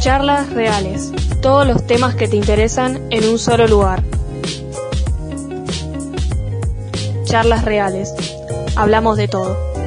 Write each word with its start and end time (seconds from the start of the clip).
Charlas 0.00 0.50
reales. 0.50 1.12
Todos 1.42 1.66
los 1.66 1.86
temas 1.86 2.14
que 2.14 2.28
te 2.28 2.36
interesan 2.36 3.06
en 3.10 3.28
un 3.28 3.38
solo 3.38 3.66
lugar. 3.66 4.02
Charlas 7.24 7.64
reales. 7.64 8.14
Hablamos 8.74 9.16
de 9.16 9.28
todo. 9.28 9.77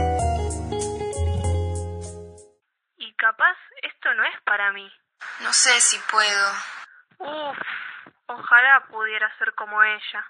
Ella. 10.01 10.25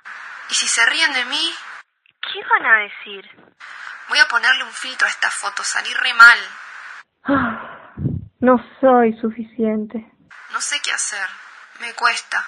¿Y 0.49 0.53
si 0.53 0.67
se 0.67 0.85
ríen 0.85 1.13
de 1.13 1.25
mí? 1.25 1.53
¿Qué 2.21 2.39
van 2.49 2.65
a 2.65 2.79
decir? 2.79 3.25
Voy 4.09 4.19
a 4.19 4.27
ponerle 4.27 4.63
un 4.63 4.71
filtro 4.71 5.07
a 5.07 5.09
esta 5.09 5.29
foto, 5.29 5.63
salí 5.63 5.93
re 5.93 6.13
mal. 6.13 6.39
Ah, 7.23 7.93
no 8.39 8.57
soy 8.79 9.13
suficiente. 9.19 10.11
No 10.51 10.61
sé 10.61 10.77
qué 10.83 10.91
hacer. 10.91 11.27
Me 11.79 11.93
cuesta. 11.93 12.47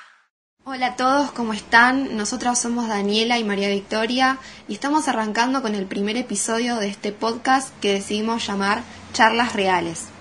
Hola 0.66 0.88
a 0.88 0.96
todos, 0.96 1.32
¿cómo 1.32 1.54
están? 1.54 2.16
Nosotros 2.16 2.58
somos 2.58 2.88
Daniela 2.88 3.38
y 3.38 3.44
María 3.44 3.68
Victoria 3.68 4.38
y 4.68 4.76
estamos 4.76 5.08
arrancando 5.10 5.62
con 5.62 5.76
el 5.76 5.88
primer 5.88 6.16
episodio 6.16 6.78
de 6.78 6.88
este 6.88 7.12
podcast 7.12 7.78
que 7.82 7.94
decidimos 7.94 8.48
llamar 8.48 8.82
Charlas 9.12 9.54
Reales. 9.54 10.13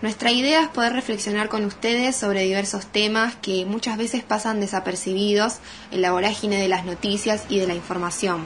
Nuestra 0.00 0.30
idea 0.30 0.60
es 0.60 0.68
poder 0.68 0.92
reflexionar 0.92 1.48
con 1.48 1.64
ustedes 1.64 2.14
sobre 2.14 2.42
diversos 2.42 2.86
temas 2.92 3.34
que 3.34 3.66
muchas 3.66 3.98
veces 3.98 4.22
pasan 4.22 4.60
desapercibidos 4.60 5.60
en 5.90 6.02
la 6.02 6.12
vorágine 6.12 6.54
de 6.54 6.68
las 6.68 6.86
noticias 6.86 7.50
y 7.50 7.58
de 7.58 7.66
la 7.66 7.74
información. 7.74 8.42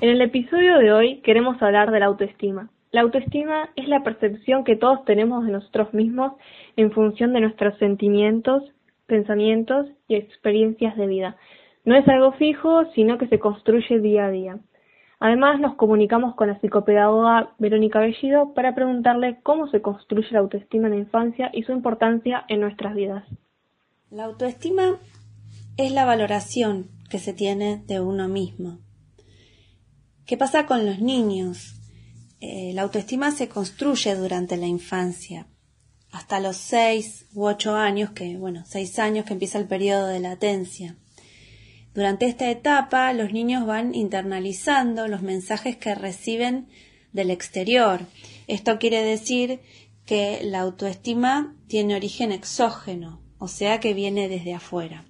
En 0.00 0.08
el 0.08 0.20
episodio 0.20 0.76
de 0.78 0.92
hoy 0.92 1.20
queremos 1.20 1.62
hablar 1.62 1.92
de 1.92 2.00
la 2.00 2.06
autoestima. 2.06 2.68
La 2.90 3.02
autoestima 3.02 3.70
es 3.76 3.86
la 3.86 4.02
percepción 4.02 4.64
que 4.64 4.74
todos 4.74 5.04
tenemos 5.04 5.46
de 5.46 5.52
nosotros 5.52 5.94
mismos 5.94 6.32
en 6.76 6.90
función 6.90 7.32
de 7.32 7.42
nuestros 7.42 7.78
sentimientos, 7.78 8.64
pensamientos 9.06 9.86
y 10.08 10.16
experiencias 10.16 10.96
de 10.96 11.06
vida. 11.06 11.36
No 11.84 11.94
es 11.94 12.08
algo 12.08 12.32
fijo, 12.32 12.90
sino 12.96 13.18
que 13.18 13.28
se 13.28 13.38
construye 13.38 14.00
día 14.00 14.26
a 14.26 14.30
día. 14.30 14.58
Además, 15.20 15.58
nos 15.60 15.74
comunicamos 15.74 16.36
con 16.36 16.48
la 16.48 16.60
psicopedagoga 16.60 17.54
Verónica 17.58 17.98
Bellido 17.98 18.54
para 18.54 18.74
preguntarle 18.74 19.40
cómo 19.42 19.68
se 19.68 19.82
construye 19.82 20.28
la 20.30 20.38
autoestima 20.38 20.86
en 20.86 20.94
la 20.94 21.00
infancia 21.00 21.50
y 21.52 21.64
su 21.64 21.72
importancia 21.72 22.44
en 22.48 22.60
nuestras 22.60 22.94
vidas. 22.94 23.24
La 24.10 24.24
autoestima 24.24 24.98
es 25.76 25.92
la 25.92 26.04
valoración 26.04 26.88
que 27.10 27.18
se 27.18 27.32
tiene 27.32 27.82
de 27.86 28.00
uno 28.00 28.28
mismo. 28.28 28.78
¿Qué 30.24 30.36
pasa 30.36 30.66
con 30.66 30.86
los 30.86 31.00
niños? 31.00 31.80
Eh, 32.40 32.72
la 32.74 32.82
autoestima 32.82 33.32
se 33.32 33.48
construye 33.48 34.14
durante 34.14 34.56
la 34.56 34.66
infancia, 34.66 35.48
hasta 36.12 36.38
los 36.38 36.56
seis 36.56 37.26
u 37.34 37.46
ocho 37.46 37.74
años, 37.74 38.10
que, 38.10 38.36
bueno, 38.36 38.62
seis 38.66 38.98
años 38.98 39.24
que 39.24 39.32
empieza 39.32 39.58
el 39.58 39.66
periodo 39.66 40.06
de 40.06 40.20
latencia. 40.20 40.96
Durante 41.94 42.26
esta 42.26 42.50
etapa, 42.50 43.12
los 43.12 43.32
niños 43.32 43.66
van 43.66 43.94
internalizando 43.94 45.08
los 45.08 45.22
mensajes 45.22 45.76
que 45.76 45.94
reciben 45.94 46.68
del 47.12 47.30
exterior. 47.30 48.00
Esto 48.46 48.78
quiere 48.78 49.02
decir 49.02 49.60
que 50.04 50.40
la 50.42 50.60
autoestima 50.60 51.54
tiene 51.66 51.96
origen 51.96 52.32
exógeno, 52.32 53.20
o 53.38 53.48
sea 53.48 53.80
que 53.80 53.94
viene 53.94 54.28
desde 54.28 54.54
afuera. 54.54 55.04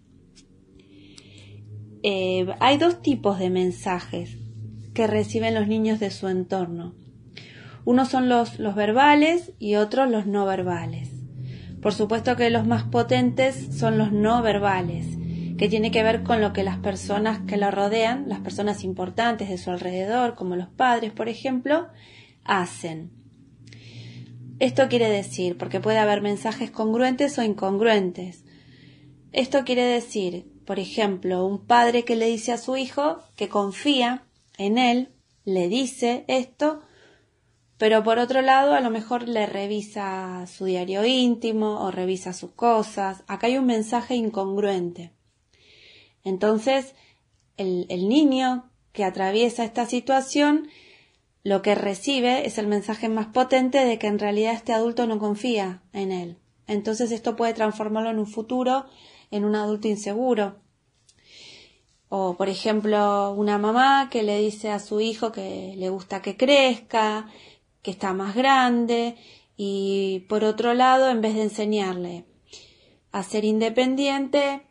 Eh, 2.02 2.46
hay 2.60 2.78
dos 2.78 3.02
tipos 3.02 3.38
de 3.38 3.50
mensajes 3.50 4.36
que 4.94 5.06
reciben 5.06 5.54
los 5.54 5.68
niños 5.68 6.00
de 6.00 6.10
su 6.10 6.28
entorno. 6.28 6.94
Unos 7.84 8.08
son 8.08 8.28
los, 8.28 8.58
los 8.58 8.74
verbales 8.74 9.52
y 9.58 9.76
otros 9.76 10.10
los 10.10 10.26
no 10.26 10.46
verbales. 10.46 11.10
Por 11.80 11.94
supuesto 11.94 12.36
que 12.36 12.50
los 12.50 12.66
más 12.66 12.84
potentes 12.84 13.76
son 13.76 13.98
los 13.98 14.12
no 14.12 14.42
verbales, 14.42 15.17
que 15.58 15.68
tiene 15.68 15.90
que 15.90 16.04
ver 16.04 16.22
con 16.22 16.40
lo 16.40 16.52
que 16.52 16.62
las 16.62 16.78
personas 16.78 17.40
que 17.40 17.56
lo 17.56 17.72
rodean, 17.72 18.28
las 18.28 18.40
personas 18.40 18.84
importantes 18.84 19.48
de 19.48 19.58
su 19.58 19.70
alrededor, 19.70 20.36
como 20.36 20.54
los 20.54 20.68
padres, 20.68 21.12
por 21.12 21.28
ejemplo, 21.28 21.88
hacen. 22.44 23.10
Esto 24.60 24.88
quiere 24.88 25.10
decir, 25.10 25.58
porque 25.58 25.80
puede 25.80 25.98
haber 25.98 26.22
mensajes 26.22 26.70
congruentes 26.70 27.36
o 27.38 27.42
incongruentes. 27.42 28.44
Esto 29.32 29.64
quiere 29.64 29.82
decir, 29.82 30.46
por 30.64 30.78
ejemplo, 30.78 31.44
un 31.44 31.66
padre 31.66 32.04
que 32.04 32.14
le 32.14 32.26
dice 32.26 32.52
a 32.52 32.58
su 32.58 32.76
hijo 32.76 33.18
que 33.34 33.48
confía 33.48 34.26
en 34.58 34.78
él, 34.78 35.10
le 35.44 35.68
dice 35.68 36.24
esto, 36.28 36.82
pero 37.78 38.04
por 38.04 38.18
otro 38.20 38.42
lado 38.42 38.74
a 38.74 38.80
lo 38.80 38.90
mejor 38.90 39.28
le 39.28 39.46
revisa 39.46 40.46
su 40.46 40.66
diario 40.66 41.04
íntimo 41.04 41.80
o 41.80 41.90
revisa 41.90 42.32
sus 42.32 42.52
cosas. 42.52 43.24
Acá 43.26 43.48
hay 43.48 43.58
un 43.58 43.66
mensaje 43.66 44.14
incongruente. 44.14 45.17
Entonces, 46.28 46.94
el, 47.56 47.86
niño 48.08 48.70
que 48.92 49.04
atraviesa 49.04 49.64
esta 49.64 49.86
situación 49.86 50.68
lo 51.42 51.62
que 51.62 51.74
recibe 51.74 52.46
es 52.46 52.58
el 52.58 52.66
mensaje 52.66 53.08
más 53.08 53.28
potente 53.28 53.84
de 53.84 53.98
que 53.98 54.08
en 54.08 54.18
realidad 54.18 54.52
este 54.52 54.74
adulto 54.74 55.06
no 55.06 55.18
confía 55.18 55.82
en 55.94 56.12
él. 56.12 56.36
Entonces 56.66 57.10
esto 57.12 57.34
puede 57.34 57.54
transformarlo 57.54 58.10
en 58.10 58.18
un 58.18 58.26
futuro 58.26 58.84
en 59.30 59.46
un 59.46 59.54
adulto 59.54 59.88
inseguro. 59.88 60.56
O, 62.10 62.36
por 62.36 62.50
ejemplo, 62.50 63.32
una 63.32 63.56
mamá 63.56 64.08
que 64.10 64.22
le 64.22 64.38
dice 64.38 64.70
a 64.70 64.78
su 64.78 65.00
hijo 65.00 65.32
que 65.32 65.74
le 65.76 65.88
gusta 65.88 66.20
que 66.20 66.36
crezca, 66.36 67.26
que 67.82 67.90
está 67.90 68.12
más 68.12 68.34
grande 68.34 69.16
y 69.56 70.26
por 70.28 70.44
otro 70.44 70.74
lado, 70.74 71.08
en 71.08 71.22
vez 71.22 71.34
de 71.34 71.42
enseñarle 71.44 72.26
a 73.12 73.22
ser 73.22 73.46
independiente, 73.46 74.67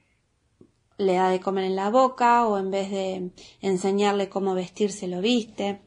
le 0.97 1.13
da 1.13 1.29
de 1.29 1.39
comer 1.39 1.65
en 1.65 1.75
la 1.75 1.89
boca 1.89 2.47
o 2.47 2.57
en 2.57 2.71
vez 2.71 2.89
de 2.91 3.31
enseñarle 3.61 4.29
cómo 4.29 4.53
vestirse 4.53 5.07
lo 5.07 5.21
viste. 5.21 5.81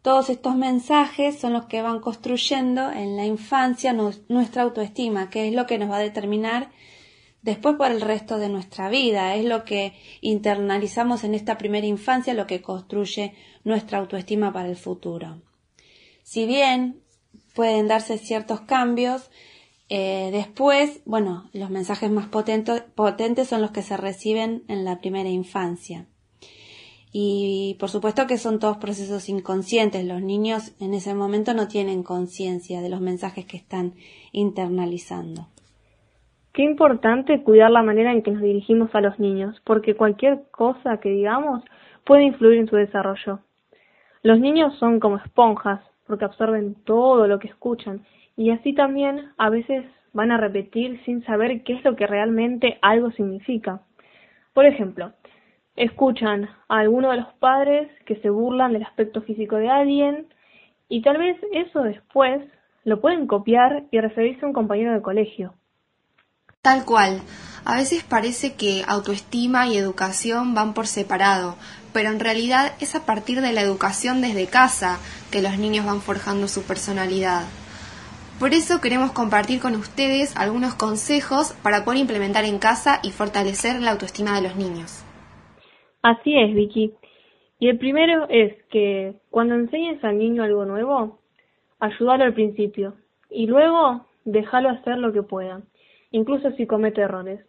Todos 0.00 0.30
estos 0.30 0.56
mensajes 0.56 1.38
son 1.38 1.52
los 1.52 1.66
que 1.66 1.80
van 1.80 2.00
construyendo 2.00 2.90
en 2.90 3.16
la 3.16 3.24
infancia 3.24 3.92
nuestra 3.92 4.62
autoestima, 4.62 5.30
que 5.30 5.46
es 5.48 5.54
lo 5.54 5.66
que 5.66 5.78
nos 5.78 5.90
va 5.90 5.98
a 5.98 6.00
determinar 6.00 6.70
después 7.42 7.76
por 7.76 7.90
el 7.90 8.00
resto 8.00 8.38
de 8.38 8.48
nuestra 8.48 8.88
vida. 8.88 9.36
Es 9.36 9.44
lo 9.44 9.64
que 9.64 9.94
internalizamos 10.20 11.22
en 11.22 11.34
esta 11.34 11.56
primera 11.56 11.86
infancia, 11.86 12.34
lo 12.34 12.48
que 12.48 12.62
construye 12.62 13.34
nuestra 13.62 13.98
autoestima 13.98 14.52
para 14.52 14.68
el 14.68 14.76
futuro. 14.76 15.40
Si 16.24 16.46
bien 16.46 17.02
pueden 17.54 17.86
darse 17.86 18.18
ciertos 18.18 18.62
cambios, 18.62 19.30
eh, 19.94 20.30
después, 20.32 21.02
bueno, 21.04 21.50
los 21.52 21.68
mensajes 21.68 22.10
más 22.10 22.26
potentes 22.26 23.46
son 23.46 23.60
los 23.60 23.72
que 23.72 23.82
se 23.82 23.98
reciben 23.98 24.62
en 24.68 24.86
la 24.86 25.00
primera 25.00 25.28
infancia. 25.28 26.06
Y 27.12 27.76
por 27.78 27.90
supuesto 27.90 28.26
que 28.26 28.38
son 28.38 28.58
todos 28.58 28.78
procesos 28.78 29.28
inconscientes. 29.28 30.06
Los 30.06 30.22
niños 30.22 30.74
en 30.80 30.94
ese 30.94 31.14
momento 31.14 31.52
no 31.52 31.68
tienen 31.68 32.04
conciencia 32.04 32.80
de 32.80 32.88
los 32.88 33.02
mensajes 33.02 33.44
que 33.44 33.58
están 33.58 33.92
internalizando. 34.32 35.48
Qué 36.54 36.62
importante 36.62 37.42
cuidar 37.42 37.70
la 37.70 37.82
manera 37.82 38.12
en 38.12 38.22
que 38.22 38.30
nos 38.30 38.40
dirigimos 38.40 38.94
a 38.94 39.02
los 39.02 39.18
niños, 39.18 39.60
porque 39.62 39.94
cualquier 39.94 40.44
cosa 40.52 41.00
que 41.00 41.10
digamos 41.10 41.62
puede 42.06 42.24
influir 42.24 42.60
en 42.60 42.66
su 42.66 42.76
desarrollo. 42.76 43.40
Los 44.22 44.40
niños 44.40 44.74
son 44.78 45.00
como 45.00 45.18
esponjas, 45.18 45.82
porque 46.06 46.24
absorben 46.24 46.76
todo 46.86 47.26
lo 47.26 47.38
que 47.38 47.48
escuchan 47.48 48.06
y 48.42 48.50
así 48.50 48.72
también 48.72 49.30
a 49.38 49.50
veces 49.50 49.84
van 50.12 50.32
a 50.32 50.36
repetir 50.36 51.00
sin 51.04 51.24
saber 51.24 51.62
qué 51.62 51.74
es 51.74 51.84
lo 51.84 51.94
que 51.94 52.08
realmente 52.08 52.76
algo 52.82 53.12
significa. 53.12 53.82
Por 54.52 54.66
ejemplo, 54.66 55.12
escuchan 55.76 56.48
a 56.68 56.80
alguno 56.80 57.12
de 57.12 57.18
los 57.18 57.32
padres 57.34 57.88
que 58.04 58.16
se 58.16 58.30
burlan 58.30 58.72
del 58.72 58.82
aspecto 58.82 59.22
físico 59.22 59.58
de 59.58 59.70
alguien 59.70 60.26
y 60.88 61.02
tal 61.02 61.18
vez 61.18 61.36
eso 61.52 61.82
después 61.82 62.42
lo 62.82 63.00
pueden 63.00 63.28
copiar 63.28 63.84
y 63.92 64.00
referirse 64.00 64.44
a 64.44 64.48
un 64.48 64.54
compañero 64.54 64.92
de 64.92 65.02
colegio. 65.02 65.54
Tal 66.62 66.84
cual. 66.84 67.20
A 67.64 67.76
veces 67.76 68.02
parece 68.02 68.54
que 68.54 68.82
autoestima 68.88 69.68
y 69.68 69.76
educación 69.76 70.52
van 70.52 70.74
por 70.74 70.88
separado, 70.88 71.54
pero 71.92 72.10
en 72.10 72.18
realidad 72.18 72.72
es 72.80 72.96
a 72.96 73.06
partir 73.06 73.40
de 73.40 73.52
la 73.52 73.60
educación 73.60 74.20
desde 74.20 74.48
casa 74.48 74.98
que 75.30 75.42
los 75.42 75.58
niños 75.58 75.86
van 75.86 76.00
forjando 76.00 76.48
su 76.48 76.64
personalidad. 76.64 77.44
Por 78.42 78.54
eso 78.54 78.80
queremos 78.80 79.12
compartir 79.12 79.60
con 79.60 79.76
ustedes 79.76 80.36
algunos 80.36 80.74
consejos 80.74 81.54
para 81.62 81.84
poder 81.84 82.00
implementar 82.00 82.44
en 82.44 82.58
casa 82.58 82.98
y 83.04 83.10
fortalecer 83.10 83.80
la 83.80 83.92
autoestima 83.92 84.34
de 84.34 84.42
los 84.42 84.56
niños. 84.56 85.06
Así 86.02 86.36
es, 86.36 86.52
Vicky. 86.52 86.92
Y 87.60 87.68
el 87.68 87.78
primero 87.78 88.26
es 88.28 88.52
que 88.64 89.14
cuando 89.30 89.54
enseñes 89.54 90.02
al 90.02 90.18
niño 90.18 90.42
algo 90.42 90.64
nuevo, 90.64 91.20
ayúdalo 91.78 92.24
al 92.24 92.34
principio 92.34 92.96
y 93.30 93.46
luego 93.46 94.06
déjalo 94.24 94.70
hacer 94.70 94.98
lo 94.98 95.12
que 95.12 95.22
pueda, 95.22 95.62
incluso 96.10 96.50
si 96.56 96.66
comete 96.66 97.02
errores. 97.02 97.46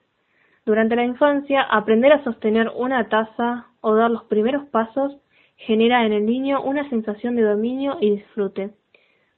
Durante 0.63 0.95
la 0.95 1.05
infancia, 1.05 1.63
aprender 1.63 2.13
a 2.13 2.23
sostener 2.23 2.69
una 2.69 3.09
taza 3.09 3.65
o 3.81 3.95
dar 3.95 4.11
los 4.11 4.25
primeros 4.25 4.65
pasos 4.67 5.17
genera 5.57 6.05
en 6.05 6.13
el 6.13 6.27
niño 6.27 6.61
una 6.61 6.87
sensación 6.91 7.35
de 7.35 7.41
dominio 7.41 7.97
y 7.99 8.11
disfrute. 8.11 8.75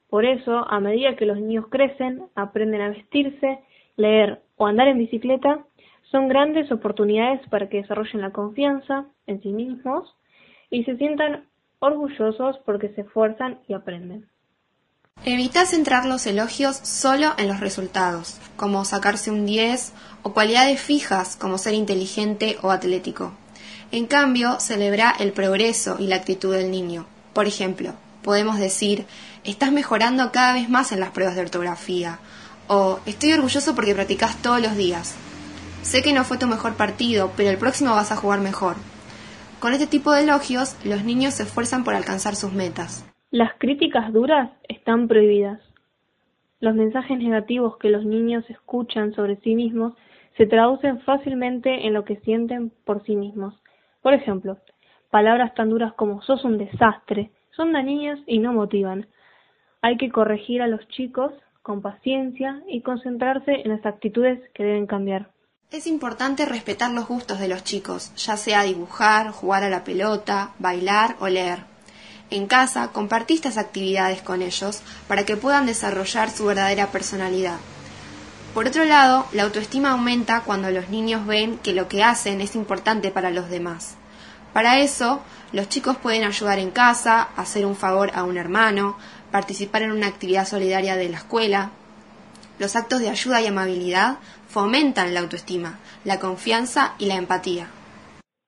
Por 0.08 0.24
eso, 0.24 0.64
a 0.68 0.80
medida 0.80 1.16
que 1.16 1.26
los 1.26 1.38
niños 1.38 1.66
crecen, 1.68 2.22
aprenden 2.34 2.80
a 2.80 2.90
vestirse, 2.90 3.58
leer 3.96 4.42
o 4.56 4.66
andar 4.66 4.88
en 4.88 4.98
bicicleta, 4.98 5.64
son 6.10 6.28
grandes 6.28 6.70
oportunidades 6.70 7.40
para 7.48 7.68
que 7.68 7.78
desarrollen 7.78 8.20
la 8.20 8.30
confianza 8.30 9.06
en 9.26 9.42
sí 9.42 9.48
mismos 9.48 10.14
y 10.70 10.84
se 10.84 10.96
sientan 10.96 11.46
orgullosos 11.80 12.58
porque 12.64 12.90
se 12.90 13.02
esfuerzan 13.02 13.60
y 13.68 13.74
aprenden. 13.74 14.28
Evita 15.24 15.64
centrar 15.64 16.04
los 16.06 16.26
elogios 16.26 16.76
solo 16.76 17.32
en 17.38 17.48
los 17.48 17.60
resultados, 17.60 18.38
como 18.56 18.84
sacarse 18.84 19.30
un 19.30 19.46
10 19.46 19.94
o 20.22 20.32
cualidades 20.32 20.80
fijas 20.80 21.36
como 21.36 21.58
ser 21.58 21.74
inteligente 21.74 22.58
o 22.62 22.70
atlético. 22.70 23.32
En 23.92 24.06
cambio, 24.06 24.60
celebra 24.60 25.14
el 25.18 25.32
progreso 25.32 25.96
y 25.98 26.06
la 26.06 26.16
actitud 26.16 26.54
del 26.54 26.70
niño. 26.70 27.06
Por 27.32 27.46
ejemplo, 27.46 27.94
podemos 28.26 28.58
decir, 28.58 29.06
estás 29.44 29.70
mejorando 29.70 30.32
cada 30.32 30.52
vez 30.52 30.68
más 30.68 30.90
en 30.90 30.98
las 30.98 31.12
pruebas 31.12 31.36
de 31.36 31.42
ortografía, 31.42 32.18
o 32.66 32.98
estoy 33.06 33.32
orgulloso 33.32 33.76
porque 33.76 33.94
practicas 33.94 34.42
todos 34.42 34.60
los 34.60 34.76
días. 34.76 35.16
Sé 35.82 36.02
que 36.02 36.12
no 36.12 36.24
fue 36.24 36.36
tu 36.36 36.48
mejor 36.48 36.76
partido, 36.76 37.30
pero 37.36 37.50
el 37.50 37.56
próximo 37.56 37.92
vas 37.92 38.10
a 38.10 38.16
jugar 38.16 38.40
mejor. 38.40 38.74
Con 39.60 39.72
este 39.72 39.86
tipo 39.86 40.10
de 40.10 40.24
elogios, 40.24 40.76
los 40.84 41.04
niños 41.04 41.34
se 41.34 41.44
esfuerzan 41.44 41.84
por 41.84 41.94
alcanzar 41.94 42.34
sus 42.34 42.52
metas. 42.52 43.08
Las 43.30 43.52
críticas 43.58 44.12
duras 44.12 44.50
están 44.68 45.06
prohibidas. 45.06 45.60
Los 46.58 46.74
mensajes 46.74 47.16
negativos 47.18 47.78
que 47.78 47.90
los 47.90 48.04
niños 48.04 48.44
escuchan 48.50 49.14
sobre 49.14 49.36
sí 49.36 49.54
mismos 49.54 49.94
se 50.36 50.46
traducen 50.46 51.00
fácilmente 51.02 51.86
en 51.86 51.94
lo 51.94 52.04
que 52.04 52.16
sienten 52.16 52.72
por 52.84 53.04
sí 53.04 53.14
mismos. 53.14 53.54
Por 54.02 54.14
ejemplo, 54.14 54.58
palabras 55.10 55.54
tan 55.54 55.70
duras 55.70 55.92
como 55.94 56.22
sos 56.22 56.44
un 56.44 56.58
desastre 56.58 57.30
son 57.56 57.72
dañinas 57.72 58.20
y 58.26 58.38
no 58.38 58.52
motivan. 58.52 59.06
Hay 59.82 59.96
que 59.96 60.10
corregir 60.10 60.62
a 60.62 60.68
los 60.68 60.86
chicos 60.88 61.32
con 61.62 61.82
paciencia 61.82 62.62
y 62.68 62.82
concentrarse 62.82 63.62
en 63.64 63.70
las 63.70 63.84
actitudes 63.84 64.40
que 64.54 64.62
deben 64.62 64.86
cambiar. 64.86 65.30
Es 65.70 65.88
importante 65.88 66.46
respetar 66.46 66.92
los 66.92 67.08
gustos 67.08 67.40
de 67.40 67.48
los 67.48 67.64
chicos, 67.64 68.14
ya 68.14 68.36
sea 68.36 68.62
dibujar, 68.62 69.30
jugar 69.30 69.64
a 69.64 69.70
la 69.70 69.82
pelota, 69.82 70.52
bailar 70.60 71.16
o 71.18 71.28
leer. 71.28 71.64
En 72.30 72.46
casa, 72.46 72.92
compartí 72.92 73.34
estas 73.34 73.58
actividades 73.58 74.22
con 74.22 74.42
ellos 74.42 74.82
para 75.08 75.24
que 75.24 75.36
puedan 75.36 75.66
desarrollar 75.66 76.30
su 76.30 76.46
verdadera 76.46 76.92
personalidad. 76.92 77.58
Por 78.54 78.66
otro 78.66 78.84
lado, 78.84 79.26
la 79.32 79.42
autoestima 79.42 79.90
aumenta 79.90 80.42
cuando 80.42 80.70
los 80.70 80.88
niños 80.88 81.26
ven 81.26 81.58
que 81.58 81.74
lo 81.74 81.88
que 81.88 82.02
hacen 82.02 82.40
es 82.40 82.56
importante 82.56 83.10
para 83.10 83.30
los 83.30 83.50
demás. 83.50 83.96
Para 84.56 84.78
eso, 84.78 85.20
los 85.52 85.68
chicos 85.68 85.98
pueden 85.98 86.24
ayudar 86.24 86.58
en 86.58 86.70
casa, 86.70 87.28
hacer 87.36 87.66
un 87.66 87.74
favor 87.74 88.08
a 88.14 88.24
un 88.24 88.38
hermano, 88.38 88.96
participar 89.30 89.82
en 89.82 89.92
una 89.92 90.06
actividad 90.06 90.46
solidaria 90.46 90.96
de 90.96 91.10
la 91.10 91.18
escuela. 91.18 91.72
Los 92.58 92.74
actos 92.74 93.00
de 93.00 93.10
ayuda 93.10 93.42
y 93.42 93.48
amabilidad 93.48 94.16
fomentan 94.48 95.12
la 95.12 95.20
autoestima, 95.20 95.78
la 96.06 96.18
confianza 96.18 96.94
y 96.98 97.04
la 97.04 97.16
empatía. 97.16 97.66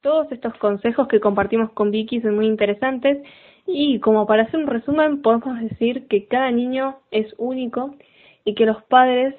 Todos 0.00 0.32
estos 0.32 0.54
consejos 0.54 1.08
que 1.08 1.20
compartimos 1.20 1.72
con 1.72 1.90
Vicky 1.90 2.22
son 2.22 2.36
muy 2.36 2.46
interesantes 2.46 3.18
y 3.66 4.00
como 4.00 4.26
para 4.26 4.44
hacer 4.44 4.60
un 4.60 4.66
resumen 4.66 5.20
podemos 5.20 5.60
decir 5.60 6.06
que 6.08 6.26
cada 6.26 6.50
niño 6.50 7.00
es 7.10 7.26
único 7.36 7.96
y 8.46 8.54
que 8.54 8.64
los 8.64 8.82
padres 8.84 9.34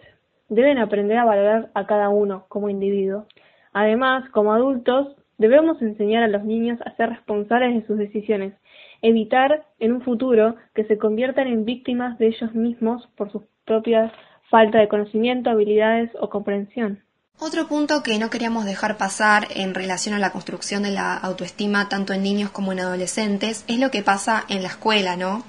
deben 0.50 0.77
aprender 0.77 1.18
a 1.18 1.25
valorar 1.25 1.71
a 1.74 1.88
cada 1.88 2.10
uno 2.10 2.45
como 2.48 2.69
individuo. 2.69 3.25
Además, 3.74 4.30
como 4.30 4.54
adultos, 4.54 5.16
debemos 5.39 5.81
enseñar 5.81 6.21
a 6.21 6.27
los 6.27 6.44
niños 6.44 6.80
a 6.86 6.95
ser 6.95 7.09
responsables 7.09 7.74
de 7.74 7.88
sus 7.88 7.97
decisiones, 7.97 8.53
evitar 9.01 9.65
en 9.80 9.94
un 9.94 10.01
futuro 10.01 10.56
que 10.75 10.83
se 10.83 11.00
conviertan 11.00 11.47
en 11.47 11.65
víctimas 11.65 12.19
de 12.19 12.27
ellos 12.27 12.53
mismos 12.53 13.07
por 13.15 13.31
sus 13.31 13.41
propias 13.65 14.12
falta 14.51 14.80
de 14.80 14.88
conocimiento, 14.88 15.50
habilidades 15.50 16.12
o 16.19 16.30
comprensión. 16.30 17.03
Otro 17.39 17.68
punto 17.68 18.03
que 18.03 18.19
no 18.19 18.30
queríamos 18.30 18.65
dejar 18.65 18.97
pasar 18.97 19.47
en 19.56 19.74
relación 19.74 20.13
a 20.13 20.19
la 20.19 20.31
construcción 20.31 20.83
de 20.83 20.91
la 20.91 21.15
autoestima 21.15 21.88
tanto 21.88 22.12
en 22.12 22.21
niños 22.21 22.50
como 22.50 22.74
en 22.74 22.81
adolescentes 22.81 23.63
es 23.68 23.80
lo 23.80 23.92
que 23.92 24.03
pasa 24.03 24.44
en 24.50 24.62
la 24.62 24.68
escuela, 24.68 25.15
¿no? 25.15 25.45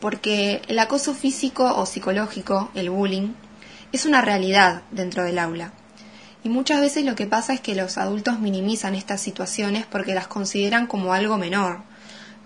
Porque 0.00 0.60
el 0.68 0.78
acoso 0.78 1.14
físico 1.14 1.64
o 1.76 1.86
psicológico, 1.86 2.70
el 2.74 2.90
bullying, 2.90 3.32
es 3.92 4.04
una 4.04 4.20
realidad 4.20 4.82
dentro 4.90 5.24
del 5.24 5.38
aula. 5.38 5.72
Y 6.42 6.48
muchas 6.48 6.80
veces 6.80 7.04
lo 7.04 7.14
que 7.14 7.26
pasa 7.26 7.52
es 7.52 7.60
que 7.60 7.74
los 7.74 7.98
adultos 7.98 8.40
minimizan 8.40 8.94
estas 8.94 9.20
situaciones 9.20 9.86
porque 9.86 10.14
las 10.14 10.26
consideran 10.26 10.86
como 10.86 11.12
algo 11.12 11.36
menor. 11.36 11.78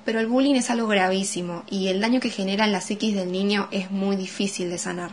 Pero 0.04 0.20
el 0.20 0.26
bullying 0.26 0.56
es 0.56 0.70
algo 0.70 0.88
gravísimo 0.88 1.62
y 1.70 1.88
el 1.88 2.00
daño 2.00 2.20
que 2.20 2.28
genera 2.28 2.64
en 2.64 2.72
la 2.72 2.80
psiquis 2.80 3.14
del 3.14 3.30
niño 3.30 3.68
es 3.70 3.90
muy 3.90 4.16
difícil 4.16 4.68
de 4.68 4.78
sanar. 4.78 5.10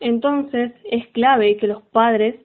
Entonces 0.00 0.72
es 0.90 1.06
clave 1.08 1.56
que 1.56 1.66
los 1.66 1.82
padres 1.82 2.36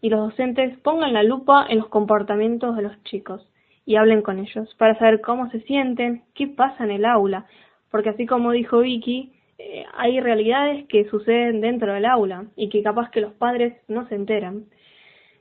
y 0.00 0.08
los 0.08 0.30
docentes 0.30 0.78
pongan 0.80 1.12
la 1.12 1.22
lupa 1.22 1.66
en 1.68 1.78
los 1.78 1.88
comportamientos 1.88 2.76
de 2.76 2.82
los 2.82 3.02
chicos 3.04 3.42
y 3.84 3.96
hablen 3.96 4.22
con 4.22 4.38
ellos 4.38 4.72
para 4.76 4.98
saber 4.98 5.20
cómo 5.20 5.50
se 5.50 5.60
sienten, 5.62 6.22
qué 6.34 6.46
pasa 6.46 6.84
en 6.84 6.90
el 6.90 7.04
aula, 7.04 7.46
porque 7.90 8.10
así 8.10 8.26
como 8.26 8.52
dijo 8.52 8.80
Vicky, 8.80 9.32
eh, 9.58 9.84
hay 9.96 10.20
realidades 10.20 10.86
que 10.88 11.08
suceden 11.08 11.60
dentro 11.60 11.92
del 11.92 12.04
aula 12.04 12.44
y 12.54 12.68
que 12.68 12.82
capaz 12.82 13.10
que 13.10 13.20
los 13.20 13.32
padres 13.32 13.74
no 13.88 14.06
se 14.08 14.14
enteran. 14.14 14.66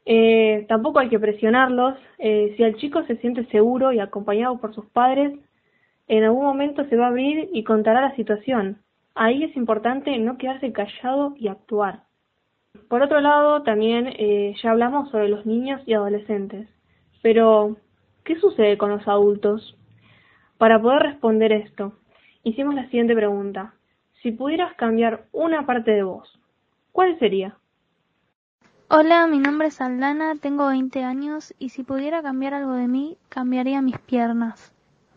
Eh, 0.09 0.65
tampoco 0.69 0.99
hay 0.99 1.09
que 1.09 1.19
presionarlos. 1.19 1.95
Eh, 2.17 2.53
si 2.55 2.63
el 2.63 2.77
chico 2.77 3.03
se 3.03 3.17
siente 3.17 3.45
seguro 3.47 3.91
y 3.91 3.99
acompañado 3.99 4.57
por 4.57 4.73
sus 4.73 4.85
padres, 4.85 5.37
en 6.07 6.23
algún 6.23 6.45
momento 6.45 6.85
se 6.85 6.95
va 6.95 7.05
a 7.05 7.09
abrir 7.09 7.49
y 7.51 7.65
contará 7.65 7.99
la 7.99 8.15
situación. 8.15 8.77
Ahí 9.15 9.43
es 9.43 9.53
importante 9.57 10.17
no 10.17 10.37
quedarse 10.37 10.71
callado 10.71 11.33
y 11.37 11.49
actuar. 11.49 12.03
Por 12.87 13.01
otro 13.01 13.19
lado, 13.19 13.63
también 13.63 14.07
eh, 14.07 14.55
ya 14.63 14.71
hablamos 14.71 15.09
sobre 15.11 15.27
los 15.27 15.45
niños 15.45 15.81
y 15.85 15.93
adolescentes. 15.93 16.69
Pero, 17.21 17.75
¿qué 18.23 18.35
sucede 18.35 18.77
con 18.77 18.91
los 18.91 19.05
adultos? 19.09 19.77
Para 20.57 20.81
poder 20.81 21.01
responder 21.01 21.51
esto, 21.51 21.91
hicimos 22.43 22.75
la 22.75 22.85
siguiente 22.85 23.13
pregunta. 23.13 23.73
Si 24.21 24.31
pudieras 24.31 24.73
cambiar 24.75 25.25
una 25.33 25.65
parte 25.65 25.91
de 25.91 26.03
vos, 26.03 26.39
¿cuál 26.93 27.19
sería? 27.19 27.57
Hola, 28.89 29.27
mi 29.27 29.39
nombre 29.39 29.67
es 29.67 29.81
Aldana, 29.81 30.35
tengo 30.39 30.67
20 30.67 31.03
años 31.03 31.53
y 31.59 31.69
si 31.69 31.83
pudiera 31.83 32.21
cambiar 32.21 32.53
algo 32.53 32.71
de 32.71 32.87
mí, 32.87 33.17
cambiaría 33.27 33.81
mis 33.81 33.99
piernas. 33.99 34.71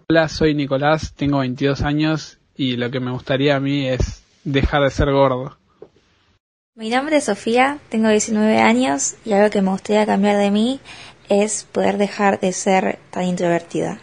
Hola, 0.09 0.29
soy 0.29 0.57
Nicolás, 0.57 1.15
tengo 1.15 1.39
22 1.39 1.83
años 1.83 2.41
y 2.57 2.77
lo 2.77 2.91
que 2.91 2.99
me 2.99 3.13
gustaría 3.13 3.55
a 3.55 3.61
mí 3.61 3.87
es 3.87 4.25
dejar 4.43 4.83
de 4.83 4.91
ser 4.91 5.13
gordo. 5.13 5.57
Mi 6.75 6.91
nombre 6.91 7.19
es 7.19 7.27
Sofía, 7.27 7.79
tengo 7.91 8.09
19 8.09 8.59
años 8.59 9.15
y 9.25 9.35
algo 9.35 9.51
que 9.51 9.63
me 9.63 9.71
gustaría 9.71 10.05
cambiar 10.05 10.39
de 10.39 10.51
mí 10.51 10.81
es 11.29 11.63
poder 11.63 11.97
dejar 11.97 12.41
de 12.41 12.53
ser 12.53 12.99
tan 13.13 13.23
introvertida. 13.23 14.01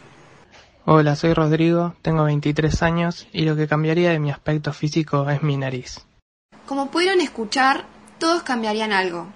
Hola, 0.86 1.18
soy 1.18 1.34
Rodrigo, 1.34 1.94
tengo 2.02 2.24
23 2.24 2.84
años 2.84 3.28
y 3.34 3.42
lo 3.42 3.58
que 3.58 3.68
cambiaría 3.68 4.12
de 4.12 4.20
mi 4.20 4.32
aspecto 4.32 4.72
físico 4.72 5.30
es 5.30 5.44
mi 5.44 5.58
nariz. 5.58 6.06
Como 6.66 6.90
pudieron 6.90 7.20
escuchar, 7.20 7.84
todos 8.18 8.44
cambiarían 8.44 8.94
algo, 8.94 9.28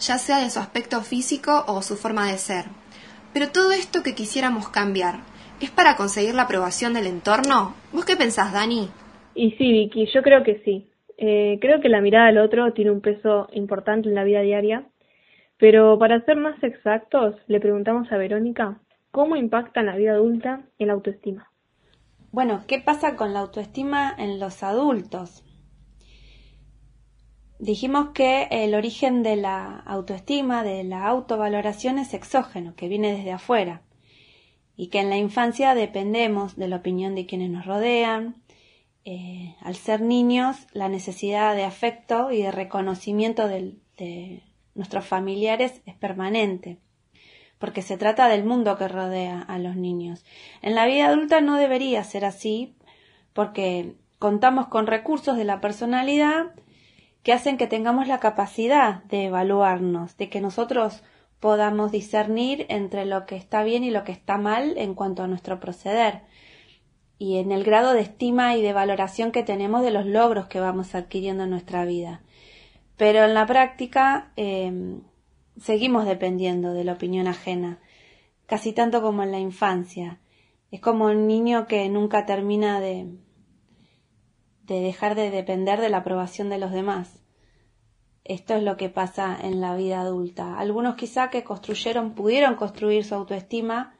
ya 0.00 0.18
sea 0.18 0.38
de 0.38 0.50
su 0.50 0.58
aspecto 0.58 1.00
físico 1.02 1.64
o 1.66 1.82
su 1.82 1.96
forma 1.96 2.30
de 2.30 2.38
ser. 2.38 2.64
Pero 3.32 3.50
todo 3.50 3.72
esto 3.72 4.02
que 4.02 4.14
quisiéramos 4.14 4.68
cambiar, 4.68 5.20
¿Es 5.60 5.70
para 5.70 5.94
conseguir 5.94 6.34
la 6.34 6.44
aprobación 6.44 6.94
del 6.94 7.06
entorno? 7.06 7.74
¿Vos 7.92 8.06
qué 8.06 8.16
pensás, 8.16 8.50
Dani? 8.50 8.88
Y 9.34 9.50
sí, 9.52 9.70
Vicky, 9.70 10.06
yo 10.06 10.22
creo 10.22 10.42
que 10.42 10.62
sí. 10.64 10.88
Eh, 11.18 11.58
creo 11.60 11.82
que 11.82 11.90
la 11.90 12.00
mirada 12.00 12.28
del 12.28 12.38
otro 12.38 12.72
tiene 12.72 12.90
un 12.90 13.02
peso 13.02 13.46
importante 13.52 14.08
en 14.08 14.14
la 14.14 14.24
vida 14.24 14.40
diaria, 14.40 14.84
pero 15.58 15.98
para 15.98 16.24
ser 16.24 16.38
más 16.38 16.62
exactos, 16.62 17.36
le 17.46 17.60
preguntamos 17.60 18.10
a 18.10 18.16
Verónica 18.16 18.80
cómo 19.10 19.36
impacta 19.36 19.80
en 19.80 19.86
la 19.86 19.96
vida 19.96 20.12
adulta 20.12 20.62
el 20.78 20.88
autoestima. 20.88 21.50
Bueno, 22.32 22.64
¿qué 22.66 22.78
pasa 22.78 23.16
con 23.16 23.34
la 23.34 23.40
autoestima 23.40 24.14
en 24.16 24.40
los 24.40 24.62
adultos? 24.62 25.44
Dijimos 27.60 28.12
que 28.14 28.48
el 28.50 28.74
origen 28.74 29.22
de 29.22 29.36
la 29.36 29.80
autoestima, 29.80 30.64
de 30.64 30.82
la 30.82 31.06
autovaloración 31.06 31.98
es 31.98 32.14
exógeno, 32.14 32.74
que 32.74 32.88
viene 32.88 33.12
desde 33.12 33.32
afuera 33.32 33.82
y 34.78 34.86
que 34.86 35.00
en 35.00 35.10
la 35.10 35.18
infancia 35.18 35.74
dependemos 35.74 36.56
de 36.56 36.68
la 36.68 36.76
opinión 36.76 37.14
de 37.14 37.26
quienes 37.26 37.50
nos 37.50 37.66
rodean. 37.66 38.42
Eh, 39.04 39.56
al 39.60 39.76
ser 39.76 40.00
niños, 40.00 40.56
la 40.72 40.88
necesidad 40.88 41.54
de 41.54 41.64
afecto 41.64 42.32
y 42.32 42.40
de 42.40 42.50
reconocimiento 42.50 43.46
de 43.46 44.42
nuestros 44.74 45.04
familiares 45.04 45.82
es 45.84 45.94
permanente. 45.94 46.78
porque 47.58 47.82
se 47.82 47.98
trata 47.98 48.28
del 48.28 48.42
mundo 48.42 48.78
que 48.78 48.88
rodea 48.88 49.42
a 49.42 49.58
los 49.58 49.76
niños. 49.76 50.24
En 50.62 50.74
la 50.74 50.86
vida 50.86 51.08
adulta 51.08 51.42
no 51.42 51.56
debería 51.56 52.02
ser 52.04 52.24
así, 52.24 52.74
porque 53.34 53.96
contamos 54.18 54.68
con 54.68 54.86
recursos 54.86 55.36
de 55.36 55.44
la 55.44 55.60
personalidad 55.60 56.54
que 57.22 57.32
hacen 57.32 57.58
que 57.58 57.66
tengamos 57.66 58.08
la 58.08 58.18
capacidad 58.18 59.02
de 59.04 59.26
evaluarnos, 59.26 60.16
de 60.16 60.28
que 60.28 60.40
nosotros 60.40 61.02
podamos 61.38 61.92
discernir 61.92 62.66
entre 62.68 63.04
lo 63.06 63.26
que 63.26 63.36
está 63.36 63.62
bien 63.62 63.84
y 63.84 63.90
lo 63.90 64.04
que 64.04 64.12
está 64.12 64.38
mal 64.38 64.76
en 64.76 64.94
cuanto 64.94 65.22
a 65.22 65.26
nuestro 65.26 65.60
proceder 65.60 66.22
y 67.20 67.36
en 67.36 67.52
el 67.52 67.64
grado 67.64 67.92
de 67.92 68.00
estima 68.00 68.56
y 68.56 68.62
de 68.62 68.72
valoración 68.72 69.30
que 69.30 69.42
tenemos 69.42 69.82
de 69.82 69.90
los 69.90 70.06
logros 70.06 70.46
que 70.46 70.58
vamos 70.58 70.94
adquiriendo 70.94 71.44
en 71.44 71.50
nuestra 71.50 71.84
vida. 71.84 72.22
Pero 72.96 73.24
en 73.24 73.34
la 73.34 73.44
práctica 73.44 74.32
em, 74.36 75.02
seguimos 75.58 76.06
dependiendo 76.06 76.72
de 76.72 76.82
la 76.82 76.94
opinión 76.94 77.28
ajena, 77.28 77.78
casi 78.46 78.72
tanto 78.72 79.02
como 79.02 79.22
en 79.22 79.32
la 79.32 79.38
infancia. 79.38 80.18
Es 80.70 80.80
como 80.80 81.06
un 81.06 81.26
niño 81.26 81.66
que 81.66 81.86
nunca 81.90 82.24
termina 82.24 82.80
de, 82.80 83.06
de 84.74 84.80
dejar 84.80 85.14
de 85.14 85.30
depender 85.30 85.80
de 85.80 85.88
la 85.88 85.98
aprobación 85.98 86.48
de 86.48 86.58
los 86.58 86.72
demás. 86.72 87.20
Esto 88.24 88.54
es 88.54 88.62
lo 88.62 88.76
que 88.76 88.88
pasa 88.88 89.36
en 89.40 89.60
la 89.60 89.74
vida 89.74 90.00
adulta. 90.00 90.58
Algunos 90.58 90.94
quizá 90.94 91.30
que 91.30 91.44
construyeron, 91.44 92.14
pudieron 92.14 92.54
construir 92.54 93.04
su 93.04 93.14
autoestima 93.14 93.96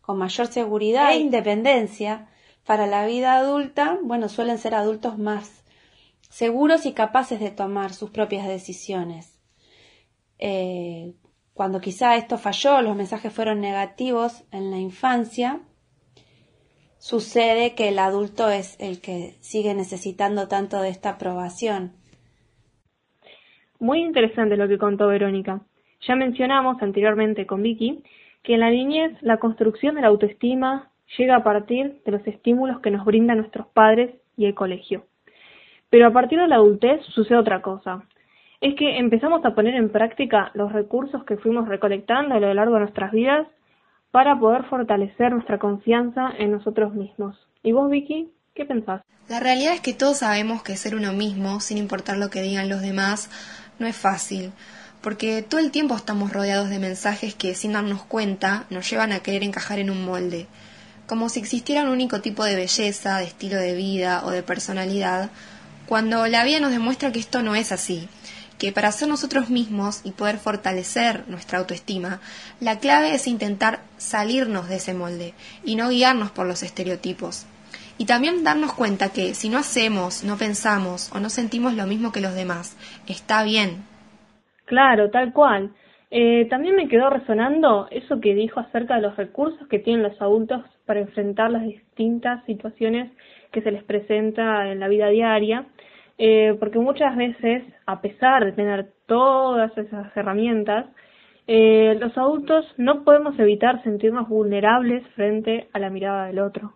con 0.00 0.18
mayor 0.18 0.46
seguridad 0.46 1.12
e 1.12 1.18
independencia, 1.18 2.28
para 2.64 2.86
la 2.86 3.06
vida 3.06 3.36
adulta, 3.36 3.98
bueno, 4.02 4.28
suelen 4.28 4.58
ser 4.58 4.74
adultos 4.74 5.18
más 5.18 5.64
seguros 6.30 6.84
y 6.84 6.92
capaces 6.92 7.38
de 7.38 7.50
tomar 7.50 7.92
sus 7.92 8.10
propias 8.10 8.48
decisiones. 8.48 9.38
Eh, 10.38 11.14
cuando 11.52 11.80
quizá 11.80 12.16
esto 12.16 12.38
falló, 12.38 12.82
los 12.82 12.96
mensajes 12.96 13.32
fueron 13.32 13.60
negativos 13.60 14.42
en 14.50 14.70
la 14.72 14.78
infancia, 14.78 15.60
sucede 17.04 17.74
que 17.74 17.90
el 17.90 17.98
adulto 17.98 18.48
es 18.48 18.80
el 18.80 19.02
que 19.02 19.34
sigue 19.40 19.74
necesitando 19.74 20.48
tanto 20.48 20.80
de 20.80 20.88
esta 20.88 21.10
aprobación. 21.10 21.92
Muy 23.78 24.00
interesante 24.00 24.56
lo 24.56 24.66
que 24.68 24.78
contó 24.78 25.08
Verónica. 25.08 25.60
Ya 26.08 26.16
mencionamos 26.16 26.80
anteriormente 26.80 27.44
con 27.44 27.60
Vicky 27.60 28.02
que 28.42 28.54
en 28.54 28.60
la 28.60 28.70
niñez 28.70 29.12
la 29.20 29.36
construcción 29.36 29.96
de 29.96 30.00
la 30.00 30.06
autoestima 30.06 30.88
llega 31.18 31.36
a 31.36 31.44
partir 31.44 32.00
de 32.06 32.12
los 32.12 32.26
estímulos 32.26 32.80
que 32.80 32.90
nos 32.90 33.04
brindan 33.04 33.36
nuestros 33.36 33.66
padres 33.66 34.14
y 34.38 34.46
el 34.46 34.54
colegio. 34.54 35.04
Pero 35.90 36.06
a 36.06 36.10
partir 36.10 36.40
de 36.40 36.48
la 36.48 36.56
adultez 36.56 37.04
sucede 37.08 37.36
otra 37.36 37.60
cosa. 37.60 38.02
Es 38.62 38.76
que 38.76 38.96
empezamos 38.96 39.44
a 39.44 39.54
poner 39.54 39.74
en 39.74 39.90
práctica 39.90 40.52
los 40.54 40.72
recursos 40.72 41.22
que 41.24 41.36
fuimos 41.36 41.68
recolectando 41.68 42.34
a 42.34 42.40
lo 42.40 42.54
largo 42.54 42.76
de 42.76 42.80
nuestras 42.80 43.12
vidas 43.12 43.46
para 44.14 44.38
poder 44.38 44.62
fortalecer 44.66 45.32
nuestra 45.32 45.58
confianza 45.58 46.30
en 46.38 46.52
nosotros 46.52 46.94
mismos. 46.94 47.36
¿Y 47.64 47.72
vos, 47.72 47.90
Vicky, 47.90 48.30
qué 48.54 48.64
pensás? 48.64 49.02
La 49.28 49.40
realidad 49.40 49.74
es 49.74 49.80
que 49.80 49.92
todos 49.92 50.18
sabemos 50.18 50.62
que 50.62 50.76
ser 50.76 50.94
uno 50.94 51.12
mismo, 51.12 51.58
sin 51.58 51.78
importar 51.78 52.18
lo 52.18 52.30
que 52.30 52.40
digan 52.40 52.68
los 52.68 52.80
demás, 52.80 53.28
no 53.80 53.88
es 53.88 53.96
fácil, 53.96 54.52
porque 55.02 55.42
todo 55.42 55.60
el 55.60 55.72
tiempo 55.72 55.96
estamos 55.96 56.32
rodeados 56.32 56.70
de 56.70 56.78
mensajes 56.78 57.34
que, 57.34 57.56
sin 57.56 57.72
darnos 57.72 58.04
cuenta, 58.04 58.66
nos 58.70 58.88
llevan 58.88 59.10
a 59.10 59.18
querer 59.18 59.42
encajar 59.42 59.80
en 59.80 59.90
un 59.90 60.04
molde 60.04 60.46
como 61.06 61.28
si 61.28 61.40
existiera 61.40 61.82
un 61.82 61.88
único 61.88 62.20
tipo 62.20 62.44
de 62.44 62.54
belleza, 62.54 63.18
de 63.18 63.24
estilo 63.24 63.56
de 63.56 63.74
vida 63.74 64.22
o 64.24 64.30
de 64.30 64.44
personalidad, 64.44 65.30
cuando 65.86 66.26
la 66.28 66.44
vida 66.44 66.60
nos 66.60 66.70
demuestra 66.70 67.12
que 67.12 67.18
esto 67.18 67.42
no 67.42 67.54
es 67.54 67.72
así, 67.72 68.08
que 68.64 68.72
para 68.72 68.90
ser 68.92 69.10
nosotros 69.10 69.50
mismos 69.50 70.00
y 70.06 70.12
poder 70.12 70.36
fortalecer 70.36 71.28
nuestra 71.28 71.58
autoestima, 71.58 72.20
la 72.62 72.78
clave 72.78 73.14
es 73.14 73.26
intentar 73.26 73.80
salirnos 73.98 74.70
de 74.70 74.76
ese 74.76 74.94
molde 74.94 75.34
y 75.66 75.76
no 75.76 75.90
guiarnos 75.90 76.30
por 76.30 76.46
los 76.46 76.62
estereotipos. 76.62 77.46
Y 77.98 78.06
también 78.06 78.42
darnos 78.42 78.72
cuenta 78.72 79.12
que 79.12 79.34
si 79.34 79.50
no 79.50 79.58
hacemos, 79.58 80.24
no 80.24 80.38
pensamos 80.38 81.12
o 81.14 81.20
no 81.20 81.28
sentimos 81.28 81.74
lo 81.74 81.84
mismo 81.84 82.10
que 82.10 82.22
los 82.22 82.34
demás, 82.34 82.78
está 83.06 83.44
bien. 83.44 83.82
Claro, 84.64 85.10
tal 85.10 85.34
cual. 85.34 85.72
Eh, 86.10 86.46
también 86.48 86.74
me 86.74 86.88
quedó 86.88 87.10
resonando 87.10 87.88
eso 87.90 88.18
que 88.18 88.34
dijo 88.34 88.60
acerca 88.60 88.94
de 88.94 89.02
los 89.02 89.14
recursos 89.16 89.68
que 89.68 89.78
tienen 89.78 90.04
los 90.04 90.18
adultos 90.22 90.62
para 90.86 91.00
enfrentar 91.00 91.50
las 91.50 91.64
distintas 91.64 92.42
situaciones 92.46 93.12
que 93.52 93.60
se 93.60 93.70
les 93.70 93.84
presenta 93.84 94.72
en 94.72 94.80
la 94.80 94.88
vida 94.88 95.08
diaria, 95.08 95.66
eh, 96.18 96.56
porque 96.60 96.78
muchas 96.78 97.16
veces, 97.16 97.64
a 97.86 98.00
pesar 98.00 98.44
de 98.44 98.52
tener 98.52 98.92
todas 99.06 99.76
esas 99.76 100.16
herramientas, 100.16 100.86
eh, 101.46 101.96
los 102.00 102.16
adultos 102.16 102.64
no 102.78 103.04
podemos 103.04 103.38
evitar 103.38 103.82
sentirnos 103.82 104.28
vulnerables 104.28 105.06
frente 105.14 105.68
a 105.72 105.78
la 105.78 105.90
mirada 105.90 106.26
del 106.26 106.38
otro. 106.38 106.74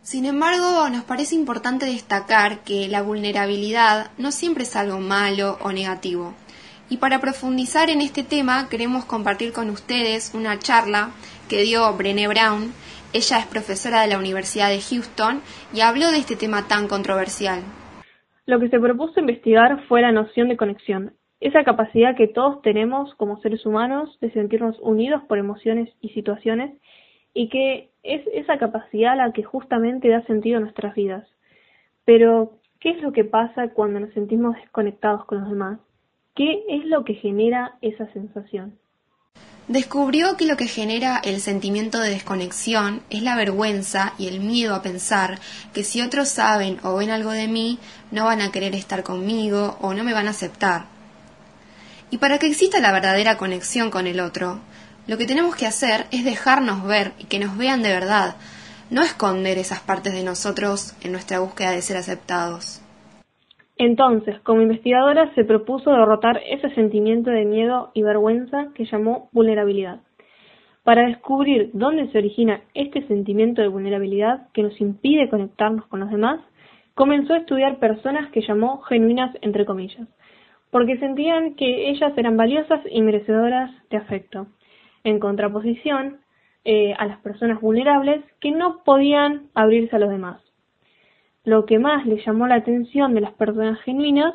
Sin 0.00 0.24
embargo, 0.24 0.88
nos 0.88 1.04
parece 1.04 1.34
importante 1.34 1.86
destacar 1.86 2.64
que 2.64 2.88
la 2.88 3.02
vulnerabilidad 3.02 4.10
no 4.16 4.32
siempre 4.32 4.64
es 4.64 4.74
algo 4.74 5.00
malo 5.00 5.58
o 5.60 5.70
negativo. 5.70 6.34
Y 6.88 6.96
para 6.96 7.20
profundizar 7.20 7.90
en 7.90 8.00
este 8.00 8.22
tema, 8.22 8.68
queremos 8.70 9.04
compartir 9.04 9.52
con 9.52 9.68
ustedes 9.68 10.32
una 10.34 10.58
charla 10.58 11.10
que 11.48 11.62
dio 11.62 11.92
Brené 11.92 12.26
Brown. 12.26 12.72
Ella 13.12 13.38
es 13.38 13.46
profesora 13.46 14.00
de 14.00 14.08
la 14.08 14.18
Universidad 14.18 14.70
de 14.70 14.80
Houston 14.80 15.42
y 15.74 15.80
habló 15.80 16.10
de 16.10 16.18
este 16.18 16.36
tema 16.36 16.66
tan 16.66 16.88
controversial. 16.88 17.62
Lo 18.48 18.58
que 18.58 18.70
se 18.70 18.80
propuso 18.80 19.20
investigar 19.20 19.78
fue 19.88 20.00
la 20.00 20.10
noción 20.10 20.48
de 20.48 20.56
conexión, 20.56 21.12
esa 21.38 21.64
capacidad 21.64 22.16
que 22.16 22.28
todos 22.28 22.62
tenemos 22.62 23.14
como 23.16 23.38
seres 23.42 23.66
humanos 23.66 24.16
de 24.22 24.30
sentirnos 24.30 24.78
unidos 24.80 25.22
por 25.28 25.36
emociones 25.36 25.90
y 26.00 26.08
situaciones 26.08 26.72
y 27.34 27.50
que 27.50 27.90
es 28.02 28.22
esa 28.32 28.56
capacidad 28.56 29.18
la 29.18 29.34
que 29.34 29.42
justamente 29.42 30.08
da 30.08 30.22
sentido 30.22 30.56
a 30.56 30.60
nuestras 30.60 30.94
vidas. 30.94 31.28
Pero, 32.06 32.52
¿qué 32.80 32.92
es 32.92 33.02
lo 33.02 33.12
que 33.12 33.24
pasa 33.24 33.74
cuando 33.74 34.00
nos 34.00 34.14
sentimos 34.14 34.56
desconectados 34.56 35.26
con 35.26 35.40
los 35.40 35.50
demás? 35.50 35.78
¿Qué 36.34 36.64
es 36.70 36.86
lo 36.86 37.04
que 37.04 37.16
genera 37.16 37.76
esa 37.82 38.10
sensación? 38.14 38.78
Descubrió 39.68 40.38
que 40.38 40.46
lo 40.46 40.56
que 40.56 40.66
genera 40.66 41.20
el 41.22 41.42
sentimiento 41.42 42.00
de 42.00 42.08
desconexión 42.08 43.02
es 43.10 43.22
la 43.22 43.36
vergüenza 43.36 44.14
y 44.16 44.26
el 44.26 44.40
miedo 44.40 44.74
a 44.74 44.80
pensar 44.80 45.38
que 45.74 45.84
si 45.84 46.00
otros 46.00 46.30
saben 46.30 46.78
o 46.82 46.96
ven 46.96 47.10
algo 47.10 47.32
de 47.32 47.48
mí, 47.48 47.78
no 48.10 48.24
van 48.24 48.40
a 48.40 48.50
querer 48.50 48.74
estar 48.74 49.02
conmigo 49.02 49.76
o 49.82 49.92
no 49.92 50.04
me 50.04 50.14
van 50.14 50.26
a 50.26 50.30
aceptar. 50.30 50.86
Y 52.10 52.16
para 52.16 52.38
que 52.38 52.46
exista 52.46 52.80
la 52.80 52.92
verdadera 52.92 53.36
conexión 53.36 53.90
con 53.90 54.06
el 54.06 54.20
otro, 54.20 54.58
lo 55.06 55.18
que 55.18 55.26
tenemos 55.26 55.54
que 55.54 55.66
hacer 55.66 56.06
es 56.12 56.24
dejarnos 56.24 56.84
ver 56.84 57.12
y 57.18 57.24
que 57.24 57.38
nos 57.38 57.58
vean 57.58 57.82
de 57.82 57.90
verdad, 57.90 58.36
no 58.88 59.02
esconder 59.02 59.58
esas 59.58 59.80
partes 59.80 60.14
de 60.14 60.22
nosotros 60.22 60.94
en 61.02 61.12
nuestra 61.12 61.40
búsqueda 61.40 61.72
de 61.72 61.82
ser 61.82 61.98
aceptados. 61.98 62.80
Entonces, 63.78 64.40
como 64.40 64.60
investigadora, 64.60 65.32
se 65.34 65.44
propuso 65.44 65.90
derrotar 65.90 66.40
ese 66.44 66.68
sentimiento 66.74 67.30
de 67.30 67.44
miedo 67.44 67.92
y 67.94 68.02
vergüenza 68.02 68.72
que 68.74 68.84
llamó 68.84 69.28
vulnerabilidad. 69.32 70.00
Para 70.82 71.06
descubrir 71.06 71.70
dónde 71.74 72.10
se 72.10 72.18
origina 72.18 72.62
este 72.74 73.06
sentimiento 73.06 73.62
de 73.62 73.68
vulnerabilidad 73.68 74.48
que 74.52 74.64
nos 74.64 74.80
impide 74.80 75.28
conectarnos 75.28 75.86
con 75.86 76.00
los 76.00 76.10
demás, 76.10 76.40
comenzó 76.94 77.34
a 77.34 77.38
estudiar 77.38 77.78
personas 77.78 78.30
que 78.32 78.40
llamó 78.40 78.80
genuinas 78.80 79.36
entre 79.42 79.64
comillas, 79.64 80.08
porque 80.72 80.98
sentían 80.98 81.54
que 81.54 81.90
ellas 81.90 82.12
eran 82.16 82.36
valiosas 82.36 82.80
y 82.90 83.00
merecedoras 83.02 83.70
de 83.90 83.96
afecto, 83.96 84.48
en 85.04 85.20
contraposición 85.20 86.18
eh, 86.64 86.94
a 86.98 87.06
las 87.06 87.20
personas 87.20 87.60
vulnerables 87.60 88.24
que 88.40 88.50
no 88.50 88.82
podían 88.82 89.50
abrirse 89.54 89.94
a 89.94 90.00
los 90.00 90.10
demás. 90.10 90.47
Lo 91.48 91.64
que 91.64 91.78
más 91.78 92.04
le 92.04 92.22
llamó 92.26 92.46
la 92.46 92.56
atención 92.56 93.14
de 93.14 93.22
las 93.22 93.32
personas 93.32 93.80
genuinas 93.80 94.34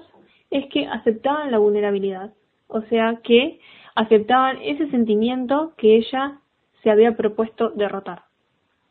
es 0.49 0.65
que 0.73 0.87
aceptaban 0.87 1.51
la 1.51 1.59
vulnerabilidad, 1.59 2.33
o 2.65 2.81
sea 2.89 3.19
que 3.23 3.59
aceptaban 3.93 4.57
ese 4.63 4.89
sentimiento 4.89 5.75
que 5.77 5.97
ella 5.97 6.39
se 6.81 6.89
había 6.89 7.15
propuesto 7.15 7.69
derrotar. 7.69 8.23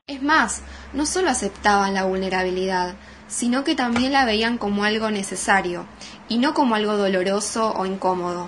Es 0.07 0.23
más, 0.23 0.64
no 0.95 1.05
solo 1.05 1.31
aceptaban 1.31 1.95
la 1.95 2.05
vulnerabilidad, 2.05 2.95
sino 3.26 3.64
que 3.64 3.75
también 3.75 4.12
la 4.12 4.25
veían 4.25 4.57
como 4.57 4.85
algo 4.85 5.11
necesario 5.11 5.85
y 6.29 6.38
no 6.38 6.55
como 6.55 6.76
algo 6.76 6.97
doloroso 6.97 7.73
o 7.76 7.87
incómodo. 7.87 8.47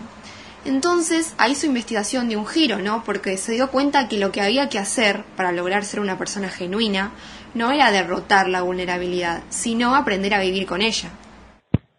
Entonces, 0.65 1.35
ahí 1.37 1.57
su 1.57 1.67
investigación 1.67 2.29
dio 2.29 2.39
un 2.39 2.47
giro, 2.47 2.79
¿no? 2.79 3.03
Porque 3.05 3.37
se 3.39 3.53
dio 3.53 3.73
cuenta 3.73 4.07
que 4.07 4.19
lo 4.19 4.31
que 4.31 4.41
había 4.41 4.69
que 4.69 4.79
hacer 4.79 5.25
para 5.37 5.51
lograr 5.51 5.85
ser 5.85 5.99
una 5.99 6.17
persona 6.17 6.49
genuina 6.49 7.11
no 7.55 7.73
era 7.73 7.91
derrotar 7.91 8.49
la 8.49 8.63
vulnerabilidad, 8.63 9.43
sino 9.49 9.95
aprender 9.95 10.35
a 10.35 10.41
vivir 10.41 10.67
con 10.67 10.83
ella. 10.83 11.11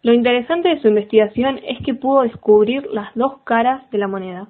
Lo 0.02 0.12
interesante 0.12 0.68
de 0.68 0.80
su 0.80 0.88
investigación 0.88 1.58
es 1.66 1.84
que 1.84 1.94
pudo 1.94 2.22
descubrir 2.22 2.86
las 2.92 3.14
dos 3.14 3.38
caras 3.44 3.90
de 3.90 3.98
la 3.98 4.08
moneda. 4.08 4.48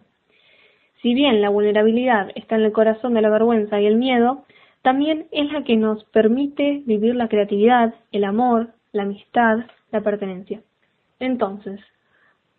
Si 1.03 1.15
bien 1.15 1.41
la 1.41 1.49
vulnerabilidad 1.49 2.31
está 2.35 2.57
en 2.57 2.63
el 2.63 2.73
corazón 2.73 3.15
de 3.15 3.23
la 3.23 3.31
vergüenza 3.31 3.81
y 3.81 3.87
el 3.87 3.97
miedo, 3.97 4.45
también 4.83 5.27
es 5.31 5.53
la 5.53 5.65
que 5.65 5.77
nos 5.77 6.05
permite 6.05 6.83
vivir 6.85 7.15
la 7.15 7.29
creatividad, 7.29 7.95
el 8.13 8.25
amor, 8.25 8.71
la 8.93 9.05
amistad, 9.05 9.61
la 9.91 10.01
pertenencia. 10.01 10.61
Entonces, 11.19 11.81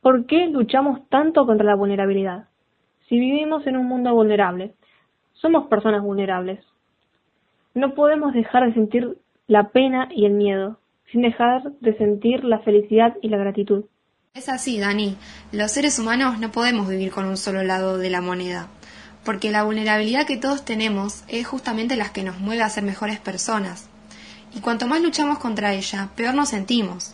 ¿Por 0.07 0.25
qué 0.25 0.47
luchamos 0.47 1.07
tanto 1.09 1.45
contra 1.45 1.65
la 1.65 1.75
vulnerabilidad? 1.75 2.47
Si 3.09 3.19
vivimos 3.19 3.65
en 3.67 3.75
un 3.75 3.87
mundo 3.87 4.13
vulnerable, 4.13 4.73
Somos 5.33 5.67
personas 5.67 6.01
vulnerables. 6.01 6.65
No 7.77 7.93
podemos 7.93 8.33
dejar 8.33 8.65
de 8.65 8.73
sentir 8.73 9.19
la 9.45 9.69
pena 9.69 10.09
y 10.09 10.25
el 10.25 10.33
miedo, 10.33 10.79
sin 11.11 11.21
dejar 11.21 11.61
de 11.79 11.95
sentir 11.95 12.43
la 12.43 12.57
felicidad 12.57 13.15
y 13.21 13.29
la 13.29 13.37
gratitud. 13.37 13.85
Es 14.33 14.49
así, 14.49 14.79
Dani. 14.79 15.15
Los 15.51 15.73
seres 15.73 15.99
humanos 15.99 16.39
no 16.39 16.51
podemos 16.51 16.89
vivir 16.89 17.11
con 17.11 17.25
un 17.25 17.37
solo 17.37 17.61
lado 17.61 17.99
de 17.99 18.09
la 18.09 18.19
moneda, 18.19 18.67
porque 19.23 19.51
la 19.51 19.63
vulnerabilidad 19.63 20.25
que 20.25 20.37
todos 20.37 20.65
tenemos 20.65 21.23
es 21.27 21.45
justamente 21.45 21.95
la 21.97 22.11
que 22.11 22.23
nos 22.23 22.39
mueve 22.39 22.63
a 22.63 22.69
ser 22.69 22.83
mejores 22.83 23.19
personas. 23.19 23.91
Y 24.55 24.61
cuanto 24.61 24.87
más 24.87 24.99
luchamos 25.03 25.37
contra 25.37 25.75
ella, 25.75 26.09
peor 26.15 26.33
nos 26.33 26.49
sentimos. 26.49 27.13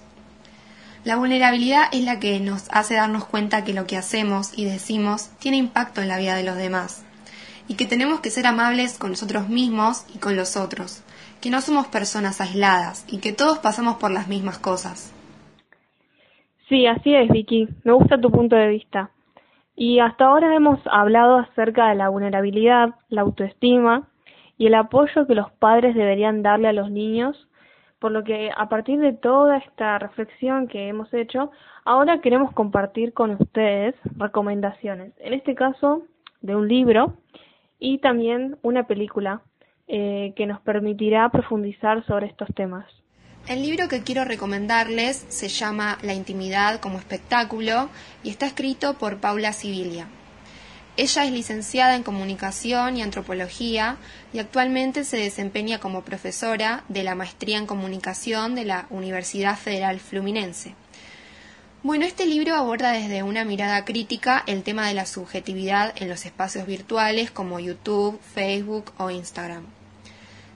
La 1.04 1.18
vulnerabilidad 1.18 1.88
es 1.92 2.06
la 2.06 2.22
que 2.22 2.40
nos 2.40 2.70
hace 2.72 2.94
darnos 2.94 3.26
cuenta 3.26 3.66
que 3.66 3.74
lo 3.74 3.86
que 3.86 3.98
hacemos 3.98 4.58
y 4.58 4.64
decimos 4.64 5.30
tiene 5.40 5.58
impacto 5.58 6.02
en 6.02 6.08
la 6.08 6.20
vida 6.20 6.38
de 6.38 6.44
los 6.44 6.56
demás 6.56 7.04
y 7.68 7.76
que 7.76 7.86
tenemos 7.86 8.20
que 8.20 8.30
ser 8.30 8.46
amables 8.46 8.98
con 8.98 9.12
nosotros 9.12 9.50
mismos 9.50 10.06
y 10.14 10.20
con 10.20 10.36
los 10.36 10.58
otros, 10.58 11.04
que 11.42 11.50
no 11.50 11.62
somos 11.62 11.88
personas 11.88 12.42
aisladas 12.42 13.06
y 13.12 13.20
que 13.20 13.34
todos 13.34 13.60
pasamos 13.60 13.96
por 13.96 14.12
las 14.12 14.28
mismas 14.28 14.60
cosas. 14.60 15.14
Sí, 16.70 16.86
así 16.88 17.14
es, 17.14 17.30
Vicky. 17.30 17.68
Me 17.84 17.94
gusta 17.94 18.20
tu 18.20 18.32
punto 18.32 18.56
de 18.56 18.70
vista. 18.70 19.12
Y 19.76 20.00
hasta 20.00 20.26
ahora 20.26 20.56
hemos 20.56 20.80
hablado 20.86 21.38
acerca 21.38 21.90
de 21.90 21.96
la 21.96 22.10
vulnerabilidad, 22.10 22.96
la 23.10 23.22
autoestima 23.22 24.08
y 24.58 24.68
el 24.68 24.76
apoyo 24.76 25.28
que 25.28 25.36
los 25.36 25.52
padres 25.54 25.96
deberían 25.96 26.44
darle 26.44 26.70
a 26.70 26.74
los 26.74 26.92
niños 26.92 27.48
por 28.04 28.12
lo 28.12 28.26
que 28.26 28.52
a 28.54 28.68
partir 28.68 29.00
de 29.00 29.14
toda 29.14 29.60
esta 29.60 29.98
reflexión 29.98 30.68
que 30.68 30.90
hemos 30.90 31.14
hecho, 31.14 31.52
ahora 31.86 32.20
queremos 32.20 32.52
compartir 32.52 33.14
con 33.14 33.32
ustedes 33.32 33.96
recomendaciones, 34.18 35.14
en 35.20 35.32
este 35.32 35.56
caso 35.56 36.02
de 36.42 36.54
un 36.54 36.68
libro 36.68 37.14
y 37.84 37.98
también 37.98 38.58
una 38.62 38.88
película 38.88 39.42
eh, 39.90 40.32
que 40.38 40.46
nos 40.46 40.62
permitirá 40.62 41.30
profundizar 41.30 42.06
sobre 42.06 42.28
estos 42.28 42.48
temas. 42.56 42.86
El 43.46 43.62
libro 43.62 43.90
que 43.90 44.04
quiero 44.04 44.24
recomendarles 44.24 45.26
se 45.28 45.50
llama 45.50 45.98
La 46.02 46.14
intimidad 46.14 46.80
como 46.80 46.98
espectáculo 46.98 47.90
y 48.24 48.30
está 48.30 48.46
escrito 48.46 48.94
por 48.94 49.18
Paula 49.18 49.52
Sibilia. 49.52 50.08
Ella 50.96 51.26
es 51.26 51.32
licenciada 51.34 51.98
en 51.98 52.04
Comunicación 52.04 52.96
y 52.96 53.02
Antropología 53.02 53.98
y 54.32 54.40
actualmente 54.40 55.04
se 55.04 55.18
desempeña 55.18 55.80
como 55.80 56.04
profesora 56.04 56.86
de 56.88 57.04
la 57.04 57.16
Maestría 57.16 57.58
en 57.58 57.66
Comunicación 57.66 58.56
de 58.56 58.64
la 58.64 58.88
Universidad 58.92 59.58
Federal 59.58 60.00
Fluminense. 60.00 60.74
Bueno, 61.84 62.06
este 62.06 62.26
libro 62.26 62.56
aborda 62.56 62.94
desde 62.94 63.24
una 63.24 63.44
mirada 63.44 63.84
crítica 63.84 64.42
el 64.48 64.64
tema 64.64 64.88
de 64.88 64.94
la 64.94 65.06
subjetividad 65.06 65.94
en 66.02 66.08
los 66.08 66.26
espacios 66.26 66.66
virtuales 66.66 67.30
como 67.30 67.60
YouTube, 67.60 68.22
Facebook 68.22 68.94
o 68.98 69.10
Instagram. 69.10 69.66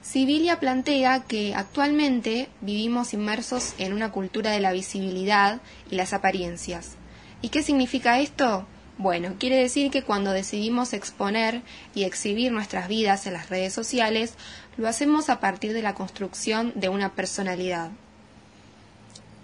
Sibilia 0.02 0.62
plantea 0.62 1.26
que 1.28 1.54
actualmente 1.54 2.48
vivimos 2.62 3.14
inmersos 3.14 3.74
en 3.78 3.92
una 3.92 4.14
cultura 4.14 4.52
de 4.52 4.62
la 4.62 4.72
visibilidad 4.72 5.60
y 5.92 5.98
las 5.98 6.14
apariencias. 6.14 6.96
¿Y 7.42 7.50
qué 7.50 7.62
significa 7.62 8.22
esto? 8.22 8.66
Bueno, 8.98 9.36
quiere 9.38 9.58
decir 9.58 9.92
que 9.92 10.04
cuando 10.04 10.32
decidimos 10.32 10.94
exponer 10.94 11.62
y 11.94 12.06
exhibir 12.06 12.54
nuestras 12.54 12.88
vidas 12.88 13.28
en 13.28 13.34
las 13.34 13.50
redes 13.50 13.74
sociales, 13.74 14.36
lo 14.78 14.88
hacemos 14.88 15.30
a 15.30 15.42
partir 15.42 15.74
de 15.74 15.82
la 15.82 15.94
construcción 15.94 16.72
de 16.76 16.88
una 16.88 17.16
personalidad. 17.16 17.92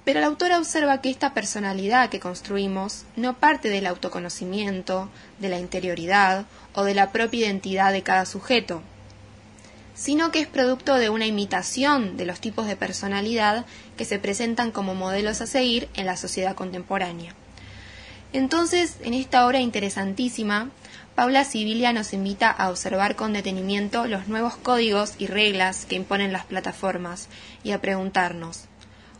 Pero 0.05 0.19
la 0.19 0.27
autora 0.27 0.57
observa 0.57 0.99
que 1.01 1.09
esta 1.09 1.33
personalidad 1.33 2.09
que 2.09 2.19
construimos 2.19 3.05
no 3.15 3.37
parte 3.37 3.69
del 3.69 3.87
autoconocimiento, 3.87 5.09
de 5.39 5.49
la 5.49 5.59
interioridad 5.59 6.45
o 6.73 6.83
de 6.83 6.93
la 6.93 7.11
propia 7.11 7.47
identidad 7.47 7.93
de 7.93 8.03
cada 8.03 8.25
sujeto, 8.25 8.81
sino 9.93 10.31
que 10.31 10.39
es 10.39 10.47
producto 10.47 10.95
de 10.95 11.09
una 11.09 11.25
imitación 11.25 12.17
de 12.17 12.25
los 12.25 12.41
tipos 12.41 12.67
de 12.67 12.75
personalidad 12.75 13.65
que 13.95 14.05
se 14.05 14.19
presentan 14.19 14.71
como 14.71 14.95
modelos 14.95 15.39
a 15.41 15.47
seguir 15.47 15.87
en 15.93 16.05
la 16.05 16.17
sociedad 16.17 16.55
contemporánea. 16.55 17.33
Entonces, 18.33 18.97
en 19.01 19.13
esta 19.13 19.45
obra 19.45 19.59
interesantísima, 19.59 20.71
Paula 21.15 21.45
Sibilia 21.45 21.93
nos 21.93 22.13
invita 22.13 22.49
a 22.49 22.71
observar 22.71 23.15
con 23.15 23.33
detenimiento 23.33 24.07
los 24.07 24.27
nuevos 24.27 24.57
códigos 24.57 25.13
y 25.19 25.27
reglas 25.27 25.85
que 25.85 25.95
imponen 25.95 26.33
las 26.33 26.45
plataformas 26.45 27.27
y 27.63 27.71
a 27.71 27.79
preguntarnos, 27.79 28.65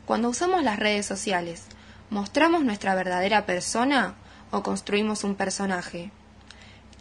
cuando 0.05 0.29
usamos 0.29 0.63
las 0.63 0.79
redes 0.79 1.05
sociales, 1.05 1.63
¿mostramos 2.09 2.63
nuestra 2.63 2.93
verdadera 2.93 3.45
persona 3.45 4.15
o 4.51 4.61
construimos 4.61 5.23
un 5.23 5.35
personaje? 5.35 6.11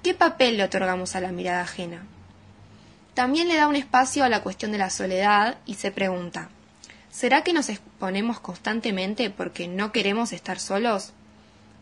¿Qué 0.02 0.14
papel 0.14 0.56
le 0.56 0.64
otorgamos 0.64 1.16
a 1.16 1.20
la 1.20 1.32
mirada 1.32 1.62
ajena? 1.62 2.04
También 3.14 3.48
le 3.48 3.56
da 3.56 3.68
un 3.68 3.76
espacio 3.76 4.24
a 4.24 4.28
la 4.28 4.42
cuestión 4.42 4.72
de 4.72 4.78
la 4.78 4.88
soledad 4.88 5.58
y 5.66 5.74
se 5.74 5.90
pregunta, 5.90 6.48
¿será 7.10 7.42
que 7.42 7.52
nos 7.52 7.68
exponemos 7.68 8.40
constantemente 8.40 9.30
porque 9.30 9.68
no 9.68 9.92
queremos 9.92 10.32
estar 10.32 10.58
solos? 10.58 11.12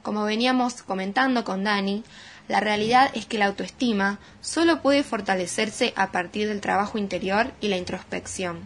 Como 0.02 0.24
veníamos 0.24 0.82
comentando 0.82 1.44
con 1.44 1.64
Dani, 1.64 2.02
la 2.48 2.60
realidad 2.60 3.10
es 3.14 3.26
que 3.26 3.38
la 3.38 3.46
autoestima 3.46 4.18
solo 4.40 4.82
puede 4.82 5.04
fortalecerse 5.04 5.92
a 5.96 6.10
partir 6.10 6.48
del 6.48 6.60
trabajo 6.60 6.98
interior 6.98 7.52
y 7.60 7.68
la 7.68 7.76
introspección, 7.76 8.60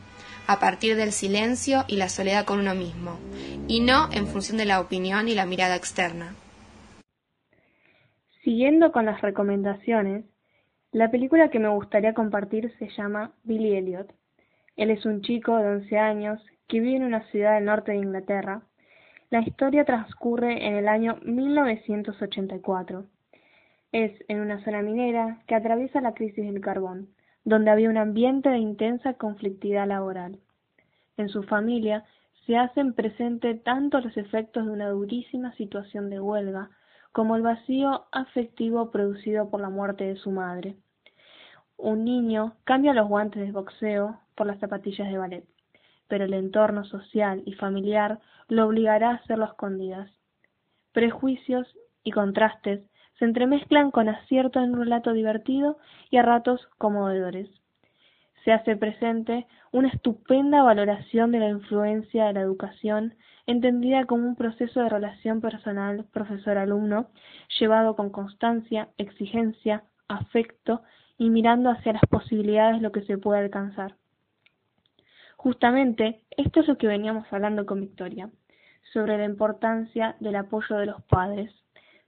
a 0.47 0.61
partir 0.61 0.97
del 0.97 1.13
silencio 1.13 1.85
y 1.89 1.97
la 1.97 2.09
soledad 2.09 2.45
con 2.45 2.61
uno 2.61 2.75
mismo, 2.75 3.19
y 3.69 3.81
no 3.81 4.09
en 4.13 4.27
función 4.27 4.59
de 4.59 4.65
la 4.65 4.81
opinión 4.81 5.29
y 5.29 5.35
la 5.35 5.47
mirada 5.47 5.77
externa. 5.77 6.35
Siguiendo 8.43 8.93
con 8.93 9.07
las 9.07 9.21
recomendaciones, 9.21 10.25
la 10.93 11.11
película 11.11 11.51
que 11.51 11.59
me 11.59 11.69
gustaría 11.69 12.15
compartir 12.15 12.73
se 12.79 12.89
llama 12.97 13.33
Billy 13.43 13.77
Elliot. 13.77 14.13
Él 14.77 14.91
es 14.91 15.05
un 15.07 15.23
chico 15.23 15.57
de 15.57 15.69
11 15.69 15.99
años 15.99 16.41
que 16.69 16.81
vive 16.81 16.97
en 16.97 17.05
una 17.05 17.29
ciudad 17.31 17.55
del 17.55 17.65
norte 17.65 17.93
de 17.93 17.99
Inglaterra 17.99 18.63
la 19.35 19.41
historia 19.41 19.85
transcurre 19.85 20.65
en 20.65 20.77
el 20.77 20.87
año 20.87 21.19
1984. 21.25 23.05
Es 23.91 24.13
en 24.29 24.39
una 24.39 24.63
zona 24.63 24.81
minera 24.81 25.43
que 25.49 25.57
atraviesa 25.57 26.01
la 26.01 26.15
crisis 26.15 26.45
del 26.45 26.61
carbón, 26.61 27.09
donde 27.45 27.71
había 27.71 27.91
un 27.91 27.99
ambiente 27.99 28.49
de 28.49 28.59
intensa 28.59 29.15
conflictividad 29.15 29.87
laboral. 29.87 30.39
En 31.17 31.29
su 31.29 31.43
familia 31.43 32.05
se 32.47 32.57
hacen 32.57 32.95
presente 32.95 33.55
tanto 33.55 34.01
los 34.01 34.17
efectos 34.17 34.67
de 34.67 34.73
una 34.73 34.89
durísima 34.89 35.53
situación 35.55 36.11
de 36.11 36.21
huelga 36.21 36.71
como 37.13 37.37
el 37.37 37.43
vacío 37.43 38.07
afectivo 38.13 38.91
producido 38.91 39.51
por 39.51 39.61
la 39.61 39.71
muerte 39.71 40.05
de 40.05 40.17
su 40.17 40.31
madre. 40.31 40.77
Un 41.77 42.05
niño 42.05 42.57
cambia 42.65 42.95
los 42.95 43.09
guantes 43.09 43.45
de 43.45 43.53
boxeo 43.53 44.21
por 44.35 44.47
las 44.47 44.59
zapatillas 44.59 45.09
de 45.11 45.19
ballet 45.19 45.45
pero 46.09 46.25
el 46.25 46.35
entorno 46.35 46.85
social 46.85 47.43
y 47.47 47.55
familiar 47.55 48.21
lo 48.49 48.67
obligará 48.67 49.11
a 49.11 49.15
hacerlo 49.15 49.45
a 49.45 49.49
escondidas. 49.49 50.11
Prejuicios 50.93 51.67
y 52.03 52.11
contrastes 52.13 52.83
se 53.19 53.25
entremezclan 53.25 53.91
con 53.91 54.09
acierto 54.09 54.61
en 54.61 54.73
un 54.73 54.81
relato 54.81 55.13
divertido 55.13 55.79
y 56.11 56.17
a 56.17 56.23
ratos 56.23 56.69
conmovedores. 56.79 57.49
Se 58.45 58.53
hace 58.53 58.77
presente 58.77 59.47
una 59.73 59.89
estupenda 59.89 60.63
valoración 60.63 61.33
de 61.33 61.39
la 61.39 61.49
influencia 61.49 62.27
de 62.27 62.35
la 62.35 62.41
educación, 62.41 63.15
entendida 63.47 64.05
como 64.05 64.27
un 64.27 64.37
proceso 64.37 64.81
de 64.81 64.89
relación 64.89 65.41
personal 65.41 66.05
profesor-alumno, 66.13 67.09
llevado 67.59 67.97
con 67.97 68.11
constancia, 68.11 68.89
exigencia, 68.99 69.85
afecto 70.09 70.83
y 71.17 71.31
mirando 71.31 71.71
hacia 71.71 71.95
las 71.95 72.07
posibilidades 72.11 72.77
de 72.77 72.83
lo 72.83 72.93
que 72.93 73.03
se 73.03 73.17
puede 73.17 73.41
alcanzar. 73.41 73.97
Justamente 75.37 76.23
esto 76.37 76.61
es 76.61 76.69
lo 76.69 76.77
que 76.77 76.87
veníamos 76.87 77.27
hablando 77.31 77.65
con 77.67 77.81
Victoria, 77.81 78.31
sobre 78.93 79.19
la 79.19 79.25
importancia 79.25 80.17
del 80.21 80.37
apoyo 80.37 80.77
de 80.77 80.87
los 80.87 81.03
padres, 81.05 81.64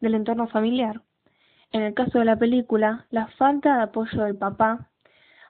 del 0.06 0.14
entorno 0.14 0.46
familiar. 0.48 1.02
En 1.72 1.82
el 1.82 1.94
caso 1.94 2.18
de 2.18 2.24
la 2.24 2.38
película, 2.38 3.06
la 3.10 3.26
falta 3.38 3.76
de 3.76 3.82
apoyo 3.82 4.22
del 4.22 4.36
papá 4.36 4.88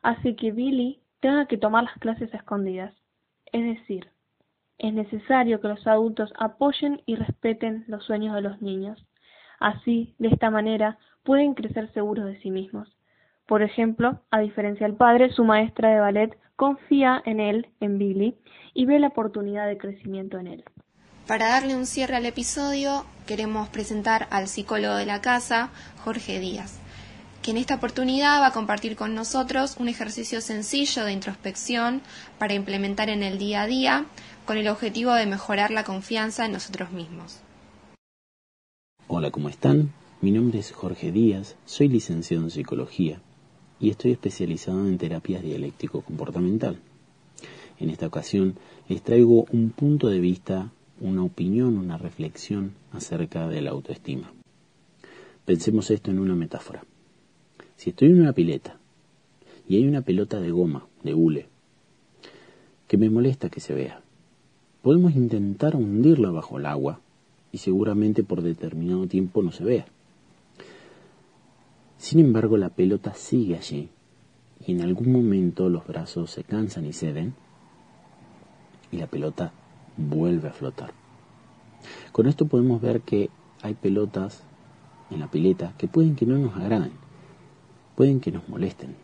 hace 0.03 0.35
que 0.35 0.51
Billy 0.51 1.01
tenga 1.21 1.47
que 1.47 1.59
tomar 1.59 1.85
las 1.85 1.99
clases 1.99 2.33
escondidas. 2.33 2.95
Es 3.53 3.65
decir, 3.65 4.09
es 4.79 4.93
necesario 4.93 5.61
que 5.61 5.69
los 5.69 5.87
adultos 5.87 6.33
apoyen 6.39 7.03
y 7.07 7.17
respeten 7.17 7.85
los 7.87 8.05
sueños 8.05 8.35
de 8.35 8.43
los 8.43 8.61
niños. 8.63 9.07
Así, 9.61 10.15
de 10.19 10.29
esta 10.29 10.51
manera, 10.51 10.99
pueden 11.23 11.55
crecer 11.55 11.93
seguros 11.93 12.27
de 12.27 12.41
sí 12.41 12.51
mismos. 12.51 12.97
Por 13.47 13.63
ejemplo, 13.63 14.21
a 14.31 14.41
diferencia 14.41 14.87
del 14.87 14.97
padre, 14.97 15.31
su 15.31 15.45
maestra 15.45 15.91
de 15.91 16.01
ballet 16.01 16.39
confía 16.57 17.23
en 17.25 17.41
él, 17.41 17.69
en 17.81 17.99
Billy, 17.99 18.37
y 18.75 18.87
ve 18.87 18.99
la 18.99 19.09
oportunidad 19.09 19.67
de 19.67 19.79
crecimiento 19.79 20.39
en 20.39 20.47
él. 20.49 20.65
Para 21.27 21.49
darle 21.49 21.75
un 21.75 21.87
cierre 21.87 22.15
al 22.15 22.25
episodio, 22.25 23.05
queremos 23.27 23.69
presentar 23.69 24.29
al 24.31 24.47
psicólogo 24.47 24.95
de 24.95 25.07
la 25.07 25.21
casa, 25.21 25.71
Jorge 26.05 26.39
Díaz, 26.39 26.75
que 27.43 27.51
en 27.51 27.57
esta 27.57 27.75
oportunidad 27.75 28.41
va 28.41 28.47
a 28.47 28.53
compartir 28.53 28.95
con 28.95 29.17
nosotros 29.17 29.77
un 29.81 29.89
ejercicio 29.89 30.41
sencillo 30.41 31.05
de 31.05 31.13
introspección 31.13 32.01
para 32.39 32.55
implementar 32.55 33.09
en 33.09 33.25
el 33.25 33.39
día 33.39 33.63
a 33.63 33.67
día 33.67 34.07
con 34.45 34.57
el 34.57 34.69
objetivo 34.69 35.15
de 35.15 35.27
mejorar 35.27 35.73
la 35.73 35.83
confianza 35.83 36.47
en 36.47 36.53
nosotros 36.53 36.93
mismos. 36.93 37.41
Hola, 39.09 39.33
¿cómo 39.33 39.49
están? 39.49 39.93
Mi 40.21 40.31
nombre 40.31 40.61
es 40.61 40.71
Jorge 40.71 41.11
Díaz, 41.11 41.57
soy 41.65 41.89
licenciado 41.89 42.45
en 42.45 42.53
psicología 42.53 43.21
y 43.81 43.91
estoy 43.91 44.13
especializado 44.13 44.87
en 44.87 44.97
terapias 44.97 45.43
dialéctico-comportamental. 45.43 46.79
En 47.81 47.91
esta 47.91 48.07
ocasión 48.07 48.57
les 48.89 49.03
traigo 49.03 49.45
un 49.51 49.71
punto 49.71 50.09
de 50.09 50.21
vista, 50.21 50.71
una 51.01 51.23
opinión, 51.23 51.77
una 51.79 51.99
reflexión 51.99 52.73
acerca 52.93 53.49
de 53.49 53.61
la 53.61 53.71
autoestima. 53.71 54.33
Pensemos 55.45 55.91
esto 55.91 56.11
en 56.11 56.19
una 56.19 56.35
metáfora. 56.35 56.85
Si 57.77 57.91
estoy 57.91 58.09
en 58.09 58.21
una 58.21 58.33
pileta 58.33 58.79
y 59.69 59.77
hay 59.77 59.87
una 59.87 60.03
pelota 60.03 60.41
de 60.41 60.51
goma, 60.51 60.87
de 61.03 61.15
hule, 61.15 61.49
que 62.89 62.97
me 62.97 63.11
molesta 63.11 63.51
que 63.51 63.61
se 63.61 63.75
vea, 63.75 64.01
podemos 64.83 65.15
intentar 65.15 65.77
hundirla 65.77 66.31
bajo 66.31 66.59
el 66.59 66.67
agua 66.67 67.01
y 67.53 67.59
seguramente 67.59 68.23
por 68.23 68.43
determinado 68.43 69.07
tiempo 69.07 69.43
no 69.43 69.53
se 69.53 69.65
vea. 69.65 69.87
Sin 71.99 72.21
embargo, 72.21 72.57
la 72.57 72.71
pelota 72.71 73.15
sigue 73.15 73.57
allí 73.57 73.89
y 74.65 74.73
en 74.73 74.83
algún 74.83 75.13
momento 75.13 75.69
los 75.69 75.87
brazos 75.87 76.31
se 76.31 76.45
cansan 76.45 76.87
y 76.87 76.93
ceden 76.93 77.35
y 78.91 78.99
la 78.99 79.07
pelota 79.07 79.53
vuelve 79.97 80.49
a 80.49 80.53
flotar. 80.53 80.93
Con 82.13 82.27
esto 82.27 82.47
podemos 82.47 82.81
ver 82.81 83.03
que 83.03 83.31
hay 83.63 83.75
pelotas 83.75 84.43
en 85.11 85.21
la 85.21 85.31
pileta 85.31 85.75
que 85.79 85.89
pueden 85.89 86.17
que 86.17 86.27
no 86.27 86.39
nos 86.39 86.57
agraden, 86.57 86.93
pueden 87.95 88.21
que 88.21 88.33
nos 88.33 88.49
molesten, 88.49 88.97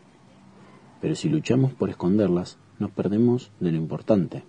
pero 1.03 1.15
si 1.15 1.27
luchamos 1.27 1.73
por 1.73 1.89
esconderlas, 1.89 2.57
nos 2.79 2.91
perdemos 2.91 3.51
de 3.59 3.71
lo 3.71 3.77
importante. 3.77 4.43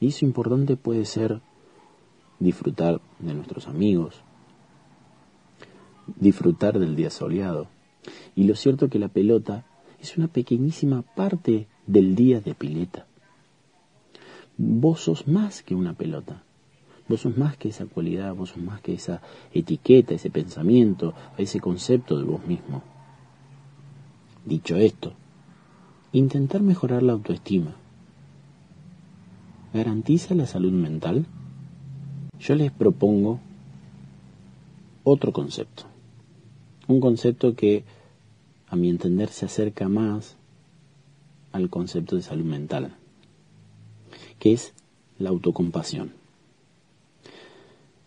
Y 0.00 0.08
eso 0.08 0.24
importante 0.24 0.76
puede 0.76 1.04
ser 1.04 1.42
disfrutar 2.38 3.02
de 3.18 3.34
nuestros 3.34 3.68
amigos, 3.68 4.22
disfrutar 6.16 6.78
del 6.78 6.96
día 6.96 7.10
soleado. 7.10 7.68
Y 8.34 8.44
lo 8.44 8.56
cierto 8.56 8.88
que 8.88 8.98
la 8.98 9.08
pelota 9.08 9.66
es 10.00 10.16
una 10.16 10.28
pequeñísima 10.28 11.02
parte 11.02 11.68
del 11.86 12.14
día 12.14 12.40
de 12.40 12.54
pileta. 12.54 13.06
Vos 14.56 15.00
sos 15.00 15.26
más 15.28 15.62
que 15.62 15.74
una 15.74 15.94
pelota. 15.94 16.42
Vos 17.08 17.22
sos 17.22 17.36
más 17.36 17.56
que 17.56 17.68
esa 17.68 17.86
cualidad, 17.86 18.34
vos 18.34 18.50
sos 18.50 18.62
más 18.62 18.80
que 18.80 18.94
esa 18.94 19.20
etiqueta, 19.52 20.14
ese 20.14 20.30
pensamiento, 20.30 21.14
ese 21.36 21.60
concepto 21.60 22.16
de 22.16 22.24
vos 22.24 22.46
mismo. 22.46 22.82
Dicho 24.44 24.76
esto, 24.76 25.12
intentar 26.12 26.62
mejorar 26.62 27.02
la 27.02 27.12
autoestima. 27.12 27.74
¿Garantiza 29.72 30.34
la 30.34 30.46
salud 30.46 30.72
mental? 30.72 31.26
Yo 32.38 32.54
les 32.54 32.70
propongo 32.72 33.40
otro 35.04 35.32
concepto. 35.32 35.84
Un 36.88 37.00
concepto 37.00 37.54
que, 37.54 37.84
a 38.66 38.76
mi 38.76 38.90
entender, 38.90 39.28
se 39.28 39.46
acerca 39.46 39.88
más 39.88 40.36
al 41.52 41.70
concepto 41.70 42.16
de 42.16 42.22
salud 42.22 42.44
mental, 42.44 42.96
que 44.42 44.52
es 44.52 44.74
la 45.20 45.30
autocompasión. 45.30 46.14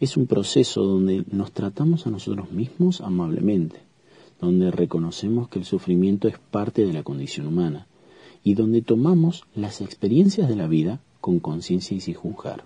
Es 0.01 0.17
un 0.17 0.27
proceso 0.27 0.83
donde 0.83 1.23
nos 1.31 1.53
tratamos 1.53 2.07
a 2.07 2.09
nosotros 2.09 2.51
mismos 2.51 2.99
amablemente, 2.99 3.77
donde 4.41 4.69
reconocemos 4.69 5.47
que 5.47 5.59
el 5.59 5.63
sufrimiento 5.63 6.27
es 6.27 6.37
parte 6.37 6.85
de 6.85 6.91
la 6.91 7.03
condición 7.03 7.47
humana 7.47 7.87
y 8.43 8.55
donde 8.55 8.81
tomamos 8.81 9.45
las 9.55 9.79
experiencias 9.79 10.49
de 10.49 10.57
la 10.57 10.67
vida 10.67 10.99
con 11.21 11.39
conciencia 11.39 11.95
y 11.95 12.01
sin 12.01 12.15
juzgar. 12.15 12.65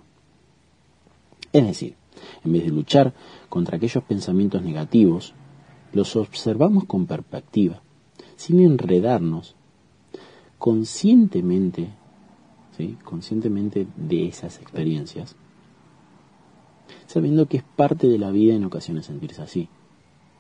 Es 1.54 1.64
decir, 1.64 1.94
en 2.44 2.52
vez 2.54 2.64
de 2.64 2.72
luchar 2.72 3.14
contra 3.50 3.78
aquellos 3.78 4.04
pensamientos 4.04 4.64
negativos, 4.64 5.36
los 5.94 6.16
observamos 6.16 6.86
con 6.86 7.06
perspectiva, 7.06 7.84
sin 8.36 8.62
enredarnos 8.62 9.56
conscientemente, 10.58 11.90
conscientemente 13.04 13.88
de 13.96 14.28
esas 14.28 14.60
experiencias, 14.60 15.36
sabiendo 17.08 17.48
que 17.48 17.58
es 17.58 17.64
parte 17.64 18.08
de 18.08 18.18
la 18.18 18.32
vida 18.32 18.56
en 18.56 18.64
ocasiones 18.64 19.06
sentirse 19.06 19.42
así. 19.42 19.70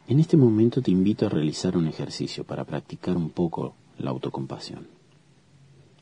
En 0.08 0.20
este 0.20 0.38
momento 0.38 0.82
te 0.82 0.92
invito 0.92 1.26
a 1.26 1.30
realizar 1.30 1.78
un 1.78 1.88
ejercicio 1.88 2.44
para 2.44 2.66
practicar 2.66 3.16
un 3.16 3.30
poco 3.30 3.74
la 3.98 4.10
autocompasión. 4.10 4.88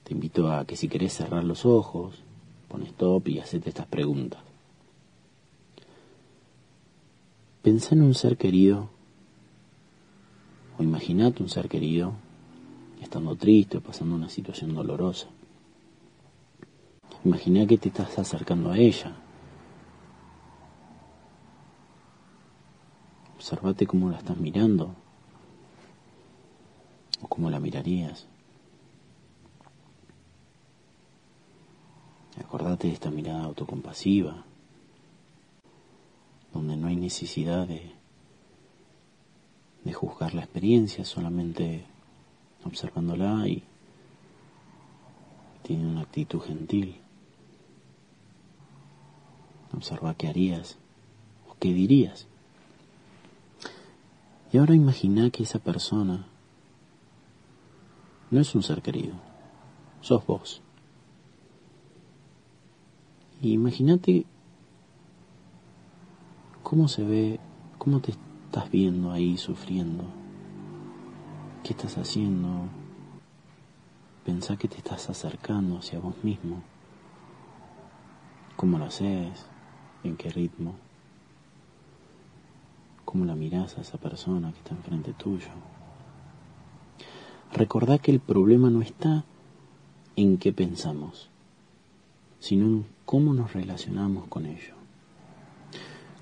Te 0.03 0.13
invito 0.13 0.51
a 0.51 0.65
que 0.65 0.77
si 0.77 0.87
querés 0.87 1.13
cerrar 1.13 1.43
los 1.43 1.65
ojos, 1.65 2.23
pones 2.69 2.89
stop 2.89 3.27
y 3.27 3.39
hacete 3.39 3.69
estas 3.69 3.87
preguntas. 3.87 4.39
Pensá 7.61 7.95
en 7.95 8.03
un 8.03 8.13
ser 8.13 8.37
querido 8.37 8.89
o 10.77 10.83
imaginate 10.83 11.43
un 11.43 11.49
ser 11.49 11.67
querido 11.67 12.13
estando 13.01 13.35
triste 13.35 13.77
o 13.77 13.81
pasando 13.81 14.15
una 14.15 14.29
situación 14.29 14.73
dolorosa. 14.73 15.27
Imagina 17.23 17.65
que 17.65 17.77
te 17.77 17.89
estás 17.89 18.17
acercando 18.19 18.71
a 18.71 18.77
ella. 18.77 19.15
Observate 23.35 23.85
cómo 23.85 24.09
la 24.09 24.17
estás 24.17 24.37
mirando 24.37 24.95
o 27.21 27.27
cómo 27.27 27.49
la 27.49 27.59
mirarías. 27.59 28.27
Acordate 32.39 32.87
de 32.87 32.93
esta 32.93 33.09
mirada 33.09 33.43
autocompasiva, 33.43 34.45
donde 36.53 36.77
no 36.77 36.87
hay 36.87 36.95
necesidad 36.95 37.67
de 37.67 37.97
de 39.87 39.93
juzgar 39.93 40.33
la 40.33 40.41
experiencia, 40.41 41.05
solamente 41.05 41.85
observándola 42.65 43.47
y 43.47 43.63
tiene 45.63 45.87
una 45.87 46.01
actitud 46.01 46.41
gentil. 46.41 46.99
Observa 49.73 50.15
qué 50.15 50.27
harías 50.27 50.77
o 51.49 51.55
qué 51.59 51.73
dirías. 51.73 52.27
Y 54.51 54.57
ahora 54.57 54.75
imagina 54.75 55.29
que 55.29 55.43
esa 55.43 55.59
persona 55.59 56.25
no 58.31 58.39
es 58.39 58.55
un 58.55 58.63
ser 58.63 58.81
querido, 58.81 59.15
sos 60.01 60.25
vos. 60.25 60.61
Imagínate 63.41 64.25
cómo 66.63 66.87
se 66.87 67.03
ve, 67.03 67.39
cómo 67.77 67.99
te 68.01 68.11
estás 68.11 68.71
viendo 68.71 69.11
ahí 69.11 69.37
sufriendo? 69.37 70.03
¿Qué 71.63 71.73
estás 71.73 71.97
haciendo? 71.97 72.67
Pensá 74.25 74.57
que 74.57 74.67
te 74.67 74.77
estás 74.77 75.09
acercando 75.09 75.77
hacia 75.77 75.99
vos 75.99 76.15
mismo. 76.23 76.61
¿Cómo 78.55 78.77
lo 78.77 78.85
haces? 78.85 79.45
¿En 80.07 80.15
qué 80.15 80.29
ritmo? 80.29 80.73
¿Cómo 83.03 83.25
la 83.25 83.35
mirás 83.35 83.77
a 83.77 83.81
esa 83.81 83.97
persona 83.97 84.53
que 84.53 84.59
está 84.59 84.73
enfrente 84.73 85.11
tuyo? 85.11 85.49
Recordá 87.51 87.97
que 87.97 88.11
el 88.11 88.21
problema 88.21 88.69
no 88.69 88.81
está 88.81 89.25
en 90.15 90.37
qué 90.37 90.53
pensamos, 90.53 91.29
sino 92.39 92.65
en 92.65 92.85
cómo 93.03 93.33
nos 93.33 93.51
relacionamos 93.51 94.27
con 94.29 94.45
ello. 94.45 94.75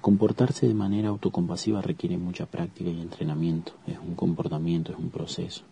Comportarse 0.01 0.67
de 0.67 0.73
manera 0.73 1.09
autocompasiva 1.09 1.81
requiere 1.83 2.17
mucha 2.17 2.47
práctica 2.47 2.89
y 2.89 2.99
entrenamiento, 2.99 3.73
es 3.85 3.99
un 3.99 4.15
comportamiento, 4.15 4.93
es 4.93 4.97
un 4.97 5.11
proceso. 5.11 5.63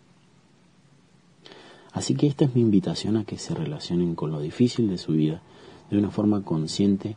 Así 1.90 2.14
que 2.14 2.28
esta 2.28 2.44
es 2.44 2.54
mi 2.54 2.60
invitación 2.60 3.16
a 3.16 3.24
que 3.24 3.38
se 3.38 3.56
relacionen 3.56 4.14
con 4.14 4.30
lo 4.30 4.40
difícil 4.40 4.88
de 4.88 4.98
su 4.98 5.12
vida 5.12 5.42
de 5.90 5.98
una 5.98 6.12
forma 6.12 6.42
consciente 6.42 7.16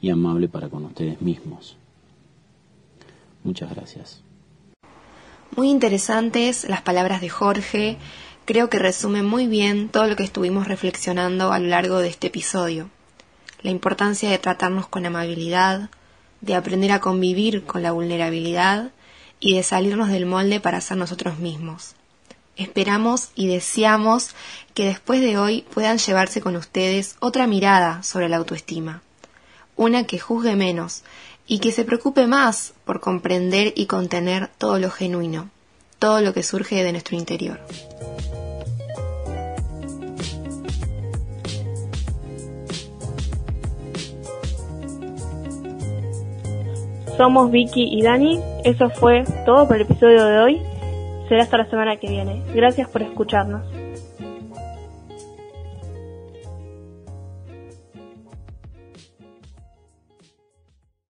y 0.00 0.10
amable 0.10 0.48
para 0.48 0.68
con 0.68 0.84
ustedes 0.84 1.20
mismos. 1.20 1.76
Muchas 3.44 3.70
gracias. 3.70 4.22
Muy 5.56 5.70
interesantes 5.70 6.68
las 6.68 6.82
palabras 6.82 7.20
de 7.20 7.28
Jorge, 7.28 7.96
creo 8.44 8.68
que 8.68 8.78
resumen 8.78 9.26
muy 9.26 9.46
bien 9.46 9.88
todo 9.88 10.06
lo 10.06 10.16
que 10.16 10.24
estuvimos 10.24 10.68
reflexionando 10.68 11.52
a 11.52 11.58
lo 11.58 11.68
largo 11.68 11.98
de 11.98 12.08
este 12.08 12.28
episodio. 12.28 12.90
La 13.62 13.70
importancia 13.70 14.30
de 14.30 14.38
tratarnos 14.38 14.86
con 14.86 15.04
amabilidad, 15.04 15.90
de 16.40 16.54
aprender 16.54 16.92
a 16.92 17.00
convivir 17.00 17.64
con 17.64 17.82
la 17.82 17.92
vulnerabilidad 17.92 18.92
y 19.40 19.56
de 19.56 19.62
salirnos 19.62 20.08
del 20.10 20.26
molde 20.26 20.60
para 20.60 20.80
ser 20.80 20.96
nosotros 20.96 21.38
mismos. 21.38 21.94
Esperamos 22.56 23.30
y 23.34 23.46
deseamos 23.46 24.34
que 24.74 24.84
después 24.84 25.20
de 25.20 25.38
hoy 25.38 25.64
puedan 25.72 25.98
llevarse 25.98 26.40
con 26.40 26.56
ustedes 26.56 27.16
otra 27.20 27.46
mirada 27.46 28.02
sobre 28.02 28.28
la 28.28 28.36
autoestima, 28.36 29.02
una 29.78 30.04
que 30.04 30.18
juzgue 30.18 30.56
menos 30.56 31.04
y 31.46 31.60
que 31.60 31.72
se 31.72 31.86
preocupe 31.86 32.26
más 32.26 32.74
por 32.84 33.00
comprender 33.00 33.72
y 33.74 33.86
contener 33.86 34.50
todo 34.58 34.78
lo 34.78 34.90
genuino, 34.90 35.48
todo 35.98 36.20
lo 36.20 36.34
que 36.34 36.42
surge 36.42 36.84
de 36.84 36.92
nuestro 36.92 37.16
interior. 37.16 37.58
Somos 47.16 47.50
Vicky 47.50 47.98
y 47.98 48.02
Dani. 48.02 48.40
Eso 48.64 48.90
fue 48.90 49.24
todo 49.44 49.66
por 49.66 49.76
el 49.76 49.82
episodio 49.82 50.24
de 50.24 50.38
hoy. 50.38 50.62
Será 51.28 51.42
hasta 51.42 51.58
la 51.58 51.68
semana 51.68 51.96
que 51.96 52.08
viene. 52.08 52.44
Gracias 52.54 52.88
por 52.88 53.02
escucharnos. 53.02 53.77